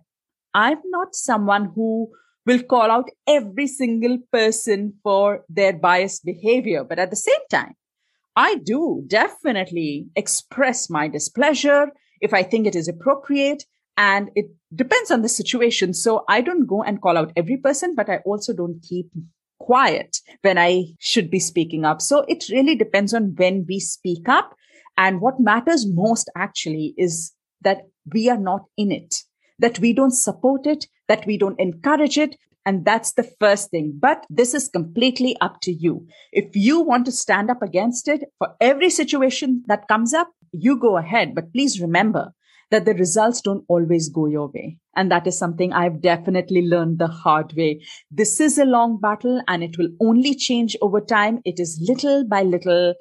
I'm 0.53 0.79
not 0.85 1.15
someone 1.15 1.71
who 1.75 2.09
will 2.45 2.61
call 2.63 2.91
out 2.91 3.09
every 3.27 3.67
single 3.67 4.19
person 4.31 4.93
for 5.03 5.43
their 5.49 5.73
biased 5.73 6.23
behavior. 6.23 6.83
But 6.83 6.99
at 6.99 7.09
the 7.09 7.15
same 7.15 7.39
time, 7.49 7.75
I 8.35 8.55
do 8.55 9.03
definitely 9.07 10.07
express 10.15 10.89
my 10.89 11.07
displeasure 11.07 11.91
if 12.21 12.33
I 12.33 12.43
think 12.43 12.67
it 12.67 12.75
is 12.75 12.87
appropriate. 12.87 13.63
And 13.97 14.29
it 14.35 14.47
depends 14.75 15.09
on 15.09 15.21
the 15.21 15.29
situation. 15.29 15.93
So 15.93 16.25
I 16.27 16.41
don't 16.41 16.65
go 16.65 16.83
and 16.83 17.01
call 17.01 17.17
out 17.17 17.31
every 17.37 17.57
person, 17.57 17.95
but 17.95 18.09
I 18.09 18.17
also 18.25 18.53
don't 18.53 18.81
keep 18.81 19.09
quiet 19.57 20.17
when 20.41 20.57
I 20.57 20.87
should 20.99 21.31
be 21.31 21.39
speaking 21.39 21.85
up. 21.85 22.01
So 22.01 22.25
it 22.27 22.49
really 22.49 22.75
depends 22.75 23.13
on 23.13 23.35
when 23.37 23.65
we 23.67 23.79
speak 23.79 24.27
up. 24.27 24.53
And 24.97 25.21
what 25.21 25.39
matters 25.39 25.87
most 25.87 26.29
actually 26.35 26.93
is 26.97 27.33
that 27.61 27.83
we 28.13 28.29
are 28.29 28.37
not 28.37 28.65
in 28.77 28.91
it, 28.91 29.23
that 29.59 29.79
we 29.79 29.93
don't 29.93 30.11
support 30.11 30.67
it, 30.67 30.87
that 31.07 31.25
we 31.25 31.37
don't 31.37 31.59
encourage 31.59 32.17
it. 32.17 32.37
And 32.65 32.83
that's 32.83 33.13
the 33.13 33.29
first 33.39 33.69
thing. 33.69 33.93
But 33.99 34.25
this 34.29 34.53
is 34.55 34.67
completely 34.67 35.37
up 35.39 35.61
to 35.61 35.71
you. 35.71 36.07
If 36.31 36.55
you 36.55 36.81
want 36.81 37.05
to 37.05 37.11
stand 37.11 37.51
up 37.51 37.61
against 37.61 38.07
it 38.07 38.23
for 38.39 38.55
every 38.59 38.89
situation 38.89 39.63
that 39.67 39.87
comes 39.87 40.13
up, 40.13 40.31
you 40.51 40.79
go 40.79 40.97
ahead. 40.97 41.35
But 41.35 41.53
please 41.53 41.79
remember 41.79 42.33
that 42.71 42.85
the 42.85 42.93
results 42.95 43.41
don't 43.41 43.63
always 43.67 44.09
go 44.09 44.25
your 44.25 44.47
way. 44.47 44.77
And 44.95 45.11
that 45.11 45.27
is 45.27 45.37
something 45.37 45.73
I've 45.73 46.01
definitely 46.01 46.67
learned 46.67 46.99
the 46.99 47.07
hard 47.07 47.53
way. 47.53 47.81
This 48.09 48.39
is 48.39 48.57
a 48.57 48.65
long 48.65 48.99
battle 48.99 49.41
and 49.47 49.63
it 49.63 49.77
will 49.77 49.89
only 50.01 50.33
change 50.33 50.75
over 50.81 51.01
time. 51.01 51.41
It 51.45 51.59
is 51.59 51.83
little 51.87 52.25
by 52.25 52.41
little 52.41 52.95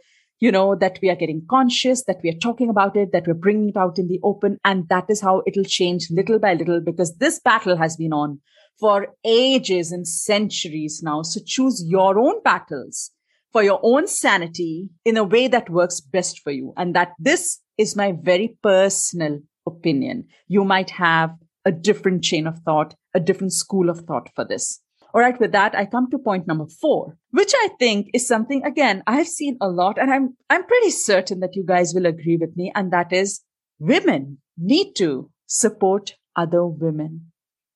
you 0.45 0.53
know, 0.53 0.75
that 0.75 0.99
we 1.01 1.09
are 1.09 1.17
getting 1.17 1.41
conscious, 1.49 2.05
that 2.05 2.21
we 2.23 2.29
are 2.29 2.39
talking 2.39 2.69
about 2.69 2.95
it, 2.99 3.13
that 3.13 3.27
we're 3.27 3.33
bringing 3.33 3.71
it 3.71 3.79
out 3.79 3.99
in 3.99 4.09
the 4.09 4.21
open. 4.23 4.59
And 4.63 4.87
that 4.91 5.07
is 5.09 5.23
how 5.23 5.43
it'll 5.47 5.65
change 5.65 6.09
little 6.11 6.39
by 6.39 6.53
little 6.53 6.83
because 6.83 7.17
this 7.17 7.41
battle 7.41 7.79
has 7.79 7.97
been 7.97 8.13
on 8.13 8.41
for 8.79 9.07
ages 9.25 9.91
and 9.91 10.07
centuries 10.07 11.01
now. 11.03 11.23
So 11.23 11.41
choose 11.47 11.83
your 11.87 12.19
own 12.19 12.43
battles 12.43 13.11
for 13.55 13.63
your 13.63 13.81
own 13.83 14.07
sanity 14.07 14.91
in 15.07 15.17
a 15.17 15.25
way 15.25 15.49
that 15.49 15.71
works 15.71 16.03
best 16.03 16.41
for 16.41 16.51
you. 16.51 16.75
And 16.77 16.95
that 16.95 17.13
this 17.19 17.61
is 17.79 17.97
my 17.97 18.13
very 18.13 18.59
personal 18.63 19.41
opinion. 19.67 20.27
You 20.47 20.63
might 20.67 20.91
have 20.91 21.31
a 21.65 21.73
different 21.73 22.23
chain 22.23 22.47
of 22.47 22.59
thought, 22.67 22.95
a 23.15 23.21
different 23.21 23.55
school 23.55 23.89
of 23.89 24.01
thought 24.01 24.29
for 24.35 24.45
this. 24.45 24.83
All 25.15 25.21
right. 25.21 25.39
With 25.39 25.53
that, 25.53 25.77
I 25.77 25.87
come 25.87 26.11
to 26.11 26.19
point 26.19 26.49
number 26.49 26.67
four, 26.67 27.17
which 27.31 27.53
I 27.57 27.69
think 27.79 28.11
is 28.13 28.27
something, 28.27 28.65
again, 28.65 29.05
I've 29.07 29.29
seen 29.29 29.57
a 29.61 29.69
lot 29.69 29.97
and 29.97 30.13
I'm, 30.13 30.37
I'm 30.51 30.67
pretty 30.67 30.91
certain 30.91 31.39
that 31.39 31.55
you 31.55 31.65
guys 31.65 31.95
will 31.95 32.07
agree 32.07 32.37
with 32.37 32.57
me. 32.57 32.73
And 32.75 32.93
that 32.93 33.13
is 33.13 33.41
women 33.79 34.39
need 34.59 34.95
to 34.95 35.31
support 35.47 36.17
other 36.35 36.67
women. 36.67 37.31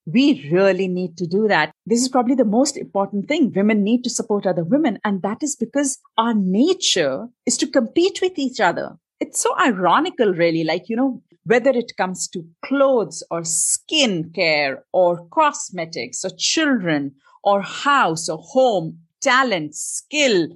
We 0.05 0.51
really 0.51 0.89
need 0.89 1.17
to 1.19 1.29
do 1.29 1.47
that. 1.47 1.71
This 1.87 2.03
is 2.03 2.09
probably 2.09 2.35
the 2.35 2.45
most 2.45 2.77
important 2.77 3.29
thing. 3.29 3.53
Women 3.55 3.85
need 3.85 4.03
to 4.03 4.11
support 4.11 4.45
other 4.45 4.65
women. 4.65 4.99
And 5.05 5.23
that 5.23 5.43
is 5.43 5.55
because 5.55 5.99
our 6.17 6.35
nature 6.35 7.29
is 7.47 7.57
to 7.59 7.69
compete 7.69 8.19
with 8.21 8.37
each 8.37 8.59
other. 8.59 8.97
It's 9.21 9.41
so 9.41 9.55
ironical, 9.61 10.33
really. 10.33 10.65
Like, 10.65 10.89
you 10.89 10.97
know, 10.97 11.23
whether 11.45 11.71
it 11.71 11.93
comes 11.97 12.27
to 12.29 12.45
clothes 12.65 13.23
or 13.31 13.45
skin 13.45 14.33
care 14.35 14.85
or 14.93 15.27
cosmetics 15.29 16.25
or 16.25 16.31
children 16.37 17.13
or 17.49 17.63
house 17.63 18.29
or 18.29 18.39
home, 18.39 18.99
talent, 19.21 19.75
skill, 19.75 20.49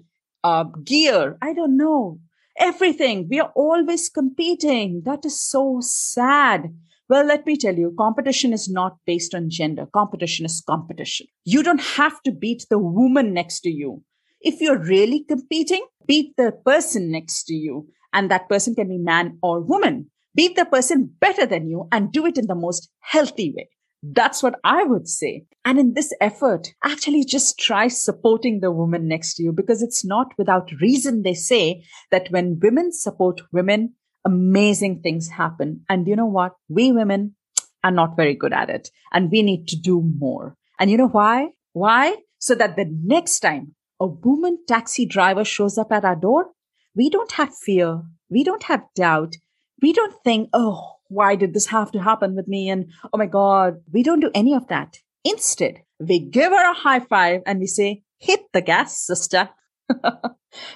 uh, 0.44 0.64
gear. 0.84 1.38
I 1.40 1.54
don't 1.54 1.76
know. 1.76 2.20
Everything. 2.58 3.28
We 3.30 3.40
are 3.40 3.52
always 3.54 4.08
competing. 4.08 5.02
That 5.04 5.24
is 5.24 5.40
so 5.40 5.78
sad. 5.80 6.74
Well, 7.08 7.24
let 7.24 7.46
me 7.46 7.56
tell 7.56 7.74
you, 7.74 7.94
competition 7.98 8.52
is 8.52 8.68
not 8.68 8.98
based 9.06 9.34
on 9.34 9.50
gender. 9.50 9.86
Competition 9.86 10.44
is 10.44 10.62
competition. 10.66 11.26
You 11.44 11.62
don't 11.62 11.86
have 11.98 12.22
to 12.22 12.32
beat 12.32 12.66
the 12.68 12.78
woman 12.78 13.32
next 13.32 13.60
to 13.60 13.70
you. 13.70 14.02
If 14.40 14.60
you're 14.60 14.84
really 14.96 15.24
competing, 15.24 15.84
beat 16.06 16.34
the 16.36 16.52
person 16.64 17.10
next 17.10 17.44
to 17.44 17.54
you. 17.54 17.88
And 18.12 18.30
that 18.30 18.48
person 18.48 18.74
can 18.74 18.88
be 18.88 18.98
man 18.98 19.38
or 19.42 19.60
woman 19.60 20.10
beat 20.34 20.56
the 20.56 20.64
person 20.64 21.10
better 21.20 21.46
than 21.46 21.68
you 21.68 21.88
and 21.92 22.12
do 22.12 22.26
it 22.26 22.38
in 22.38 22.46
the 22.46 22.54
most 22.54 22.90
healthy 23.00 23.52
way. 23.56 23.68
That's 24.02 24.42
what 24.42 24.58
I 24.64 24.82
would 24.82 25.06
say. 25.06 25.46
And 25.64 25.78
in 25.78 25.94
this 25.94 26.12
effort, 26.20 26.68
actually 26.84 27.24
just 27.24 27.58
try 27.58 27.86
supporting 27.86 28.60
the 28.60 28.72
woman 28.72 29.06
next 29.06 29.34
to 29.34 29.44
you 29.44 29.52
because 29.52 29.80
it's 29.80 30.04
not 30.04 30.32
without 30.36 30.72
reason 30.80 31.22
they 31.22 31.34
say 31.34 31.84
that 32.10 32.28
when 32.30 32.58
women 32.60 32.92
support 32.92 33.40
women, 33.52 33.94
amazing 34.24 35.02
things 35.02 35.28
happen. 35.28 35.84
And 35.88 36.08
you 36.08 36.16
know 36.16 36.26
what? 36.26 36.54
We 36.68 36.90
women 36.90 37.36
are 37.84 37.92
not 37.92 38.16
very 38.16 38.34
good 38.34 38.52
at 38.52 38.70
it 38.70 38.90
and 39.12 39.30
we 39.30 39.42
need 39.42 39.68
to 39.68 39.76
do 39.76 40.02
more. 40.18 40.56
And 40.80 40.90
you 40.90 40.96
know 40.96 41.08
why? 41.08 41.50
Why? 41.72 42.16
So 42.38 42.56
that 42.56 42.74
the 42.74 42.86
next 43.04 43.40
time 43.40 43.74
a 44.00 44.06
woman 44.06 44.58
taxi 44.66 45.06
driver 45.06 45.44
shows 45.44 45.78
up 45.78 45.92
at 45.92 46.04
our 46.04 46.16
door, 46.16 46.50
we 46.94 47.08
don't 47.08 47.32
have 47.32 47.54
fear. 47.54 48.02
We 48.28 48.42
don't 48.42 48.64
have 48.64 48.82
doubt. 48.96 49.36
We 49.80 49.92
don't 49.92 50.14
think, 50.24 50.48
oh, 50.52 50.94
why 51.12 51.36
did 51.36 51.54
this 51.54 51.66
have 51.66 51.92
to 51.92 52.02
happen 52.02 52.34
with 52.34 52.48
me? 52.48 52.68
And 52.68 52.90
oh 53.12 53.18
my 53.18 53.26
God, 53.26 53.80
we 53.92 54.02
don't 54.02 54.20
do 54.20 54.30
any 54.34 54.54
of 54.54 54.68
that. 54.68 54.98
Instead, 55.24 55.82
we 55.98 56.18
give 56.18 56.50
her 56.52 56.70
a 56.70 56.74
high 56.74 57.00
five 57.00 57.42
and 57.46 57.60
we 57.60 57.66
say, 57.66 58.02
hit 58.18 58.40
the 58.52 58.60
gas, 58.60 58.98
sister. 58.98 59.50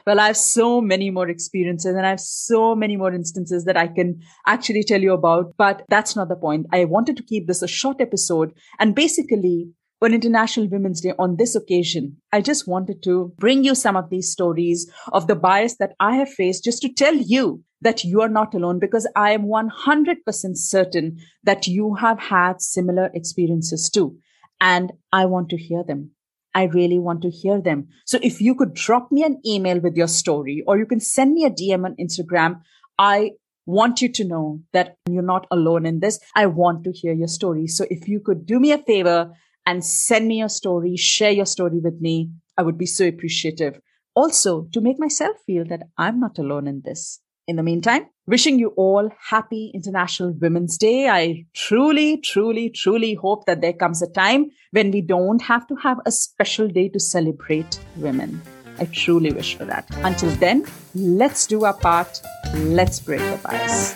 well, 0.06 0.20
I 0.20 0.26
have 0.26 0.36
so 0.36 0.80
many 0.80 1.10
more 1.10 1.28
experiences 1.28 1.94
and 1.94 2.06
I 2.06 2.10
have 2.10 2.20
so 2.20 2.74
many 2.74 2.96
more 2.96 3.12
instances 3.12 3.64
that 3.64 3.76
I 3.76 3.88
can 3.88 4.20
actually 4.46 4.84
tell 4.84 5.00
you 5.00 5.12
about, 5.12 5.54
but 5.56 5.82
that's 5.88 6.16
not 6.16 6.28
the 6.28 6.36
point. 6.36 6.66
I 6.72 6.84
wanted 6.84 7.16
to 7.16 7.22
keep 7.22 7.46
this 7.46 7.62
a 7.62 7.68
short 7.68 8.00
episode 8.00 8.52
and 8.78 8.94
basically 8.94 9.70
on 10.02 10.12
International 10.12 10.68
Women's 10.68 11.00
Day 11.00 11.12
on 11.18 11.36
this 11.36 11.54
occasion, 11.54 12.16
I 12.32 12.42
just 12.42 12.68
wanted 12.68 13.02
to 13.04 13.32
bring 13.38 13.64
you 13.64 13.74
some 13.74 13.96
of 13.96 14.10
these 14.10 14.30
stories 14.30 14.90
of 15.12 15.26
the 15.26 15.34
bias 15.34 15.76
that 15.78 15.94
I 15.98 16.16
have 16.16 16.30
faced 16.30 16.64
just 16.64 16.82
to 16.82 16.92
tell 16.92 17.14
you 17.14 17.64
that 17.80 18.04
you 18.04 18.20
are 18.20 18.28
not 18.28 18.54
alone 18.54 18.78
because 18.78 19.08
I 19.14 19.32
am 19.32 19.44
100% 19.44 20.56
certain 20.56 21.18
that 21.44 21.66
you 21.66 21.94
have 21.94 22.18
had 22.18 22.60
similar 22.60 23.10
experiences 23.14 23.90
too. 23.90 24.16
And 24.60 24.92
I 25.12 25.26
want 25.26 25.50
to 25.50 25.56
hear 25.56 25.84
them. 25.84 26.12
I 26.54 26.64
really 26.64 26.98
want 26.98 27.20
to 27.22 27.30
hear 27.30 27.60
them. 27.60 27.88
So 28.06 28.18
if 28.22 28.40
you 28.40 28.54
could 28.54 28.72
drop 28.72 29.12
me 29.12 29.22
an 29.22 29.40
email 29.44 29.78
with 29.78 29.94
your 29.94 30.08
story 30.08 30.64
or 30.66 30.78
you 30.78 30.86
can 30.86 31.00
send 31.00 31.34
me 31.34 31.44
a 31.44 31.50
DM 31.50 31.84
on 31.84 31.96
Instagram, 31.96 32.62
I 32.98 33.32
want 33.66 34.00
you 34.00 34.10
to 34.10 34.24
know 34.24 34.62
that 34.72 34.96
you're 35.06 35.22
not 35.22 35.46
alone 35.50 35.84
in 35.84 36.00
this. 36.00 36.18
I 36.34 36.46
want 36.46 36.84
to 36.84 36.92
hear 36.92 37.12
your 37.12 37.28
story. 37.28 37.66
So 37.66 37.84
if 37.90 38.08
you 38.08 38.20
could 38.20 38.46
do 38.46 38.58
me 38.58 38.72
a 38.72 38.78
favor 38.78 39.32
and 39.66 39.84
send 39.84 40.28
me 40.28 40.38
your 40.38 40.48
story, 40.48 40.96
share 40.96 41.32
your 41.32 41.44
story 41.44 41.78
with 41.78 42.00
me, 42.00 42.30
I 42.56 42.62
would 42.62 42.78
be 42.78 42.86
so 42.86 43.06
appreciative. 43.06 43.78
Also 44.14 44.66
to 44.72 44.80
make 44.80 44.98
myself 44.98 45.36
feel 45.44 45.66
that 45.66 45.82
I'm 45.98 46.20
not 46.20 46.38
alone 46.38 46.66
in 46.68 46.80
this. 46.82 47.20
In 47.46 47.54
the 47.54 47.62
meantime, 47.62 48.06
wishing 48.26 48.58
you 48.58 48.68
all 48.76 49.08
happy 49.20 49.70
International 49.72 50.32
Women's 50.32 50.76
Day. 50.76 51.08
I 51.08 51.46
truly, 51.54 52.16
truly, 52.16 52.70
truly 52.70 53.14
hope 53.14 53.46
that 53.46 53.60
there 53.60 53.72
comes 53.72 54.02
a 54.02 54.10
time 54.10 54.50
when 54.72 54.90
we 54.90 55.00
don't 55.00 55.40
have 55.42 55.64
to 55.68 55.76
have 55.76 56.00
a 56.06 56.10
special 56.10 56.66
day 56.66 56.88
to 56.88 56.98
celebrate 56.98 57.78
women. 57.96 58.42
I 58.80 58.86
truly 58.86 59.32
wish 59.32 59.56
for 59.56 59.64
that. 59.64 59.86
Until 59.98 60.30
then, 60.30 60.66
let's 60.94 61.46
do 61.46 61.64
our 61.64 61.74
part. 61.74 62.20
Let's 62.54 62.98
break 62.98 63.20
the 63.20 63.38
bias. 63.44 63.94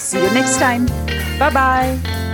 See 0.00 0.22
you 0.22 0.30
next 0.32 0.58
time. 0.58 0.86
Bye 1.38 1.50
bye. 1.50 2.33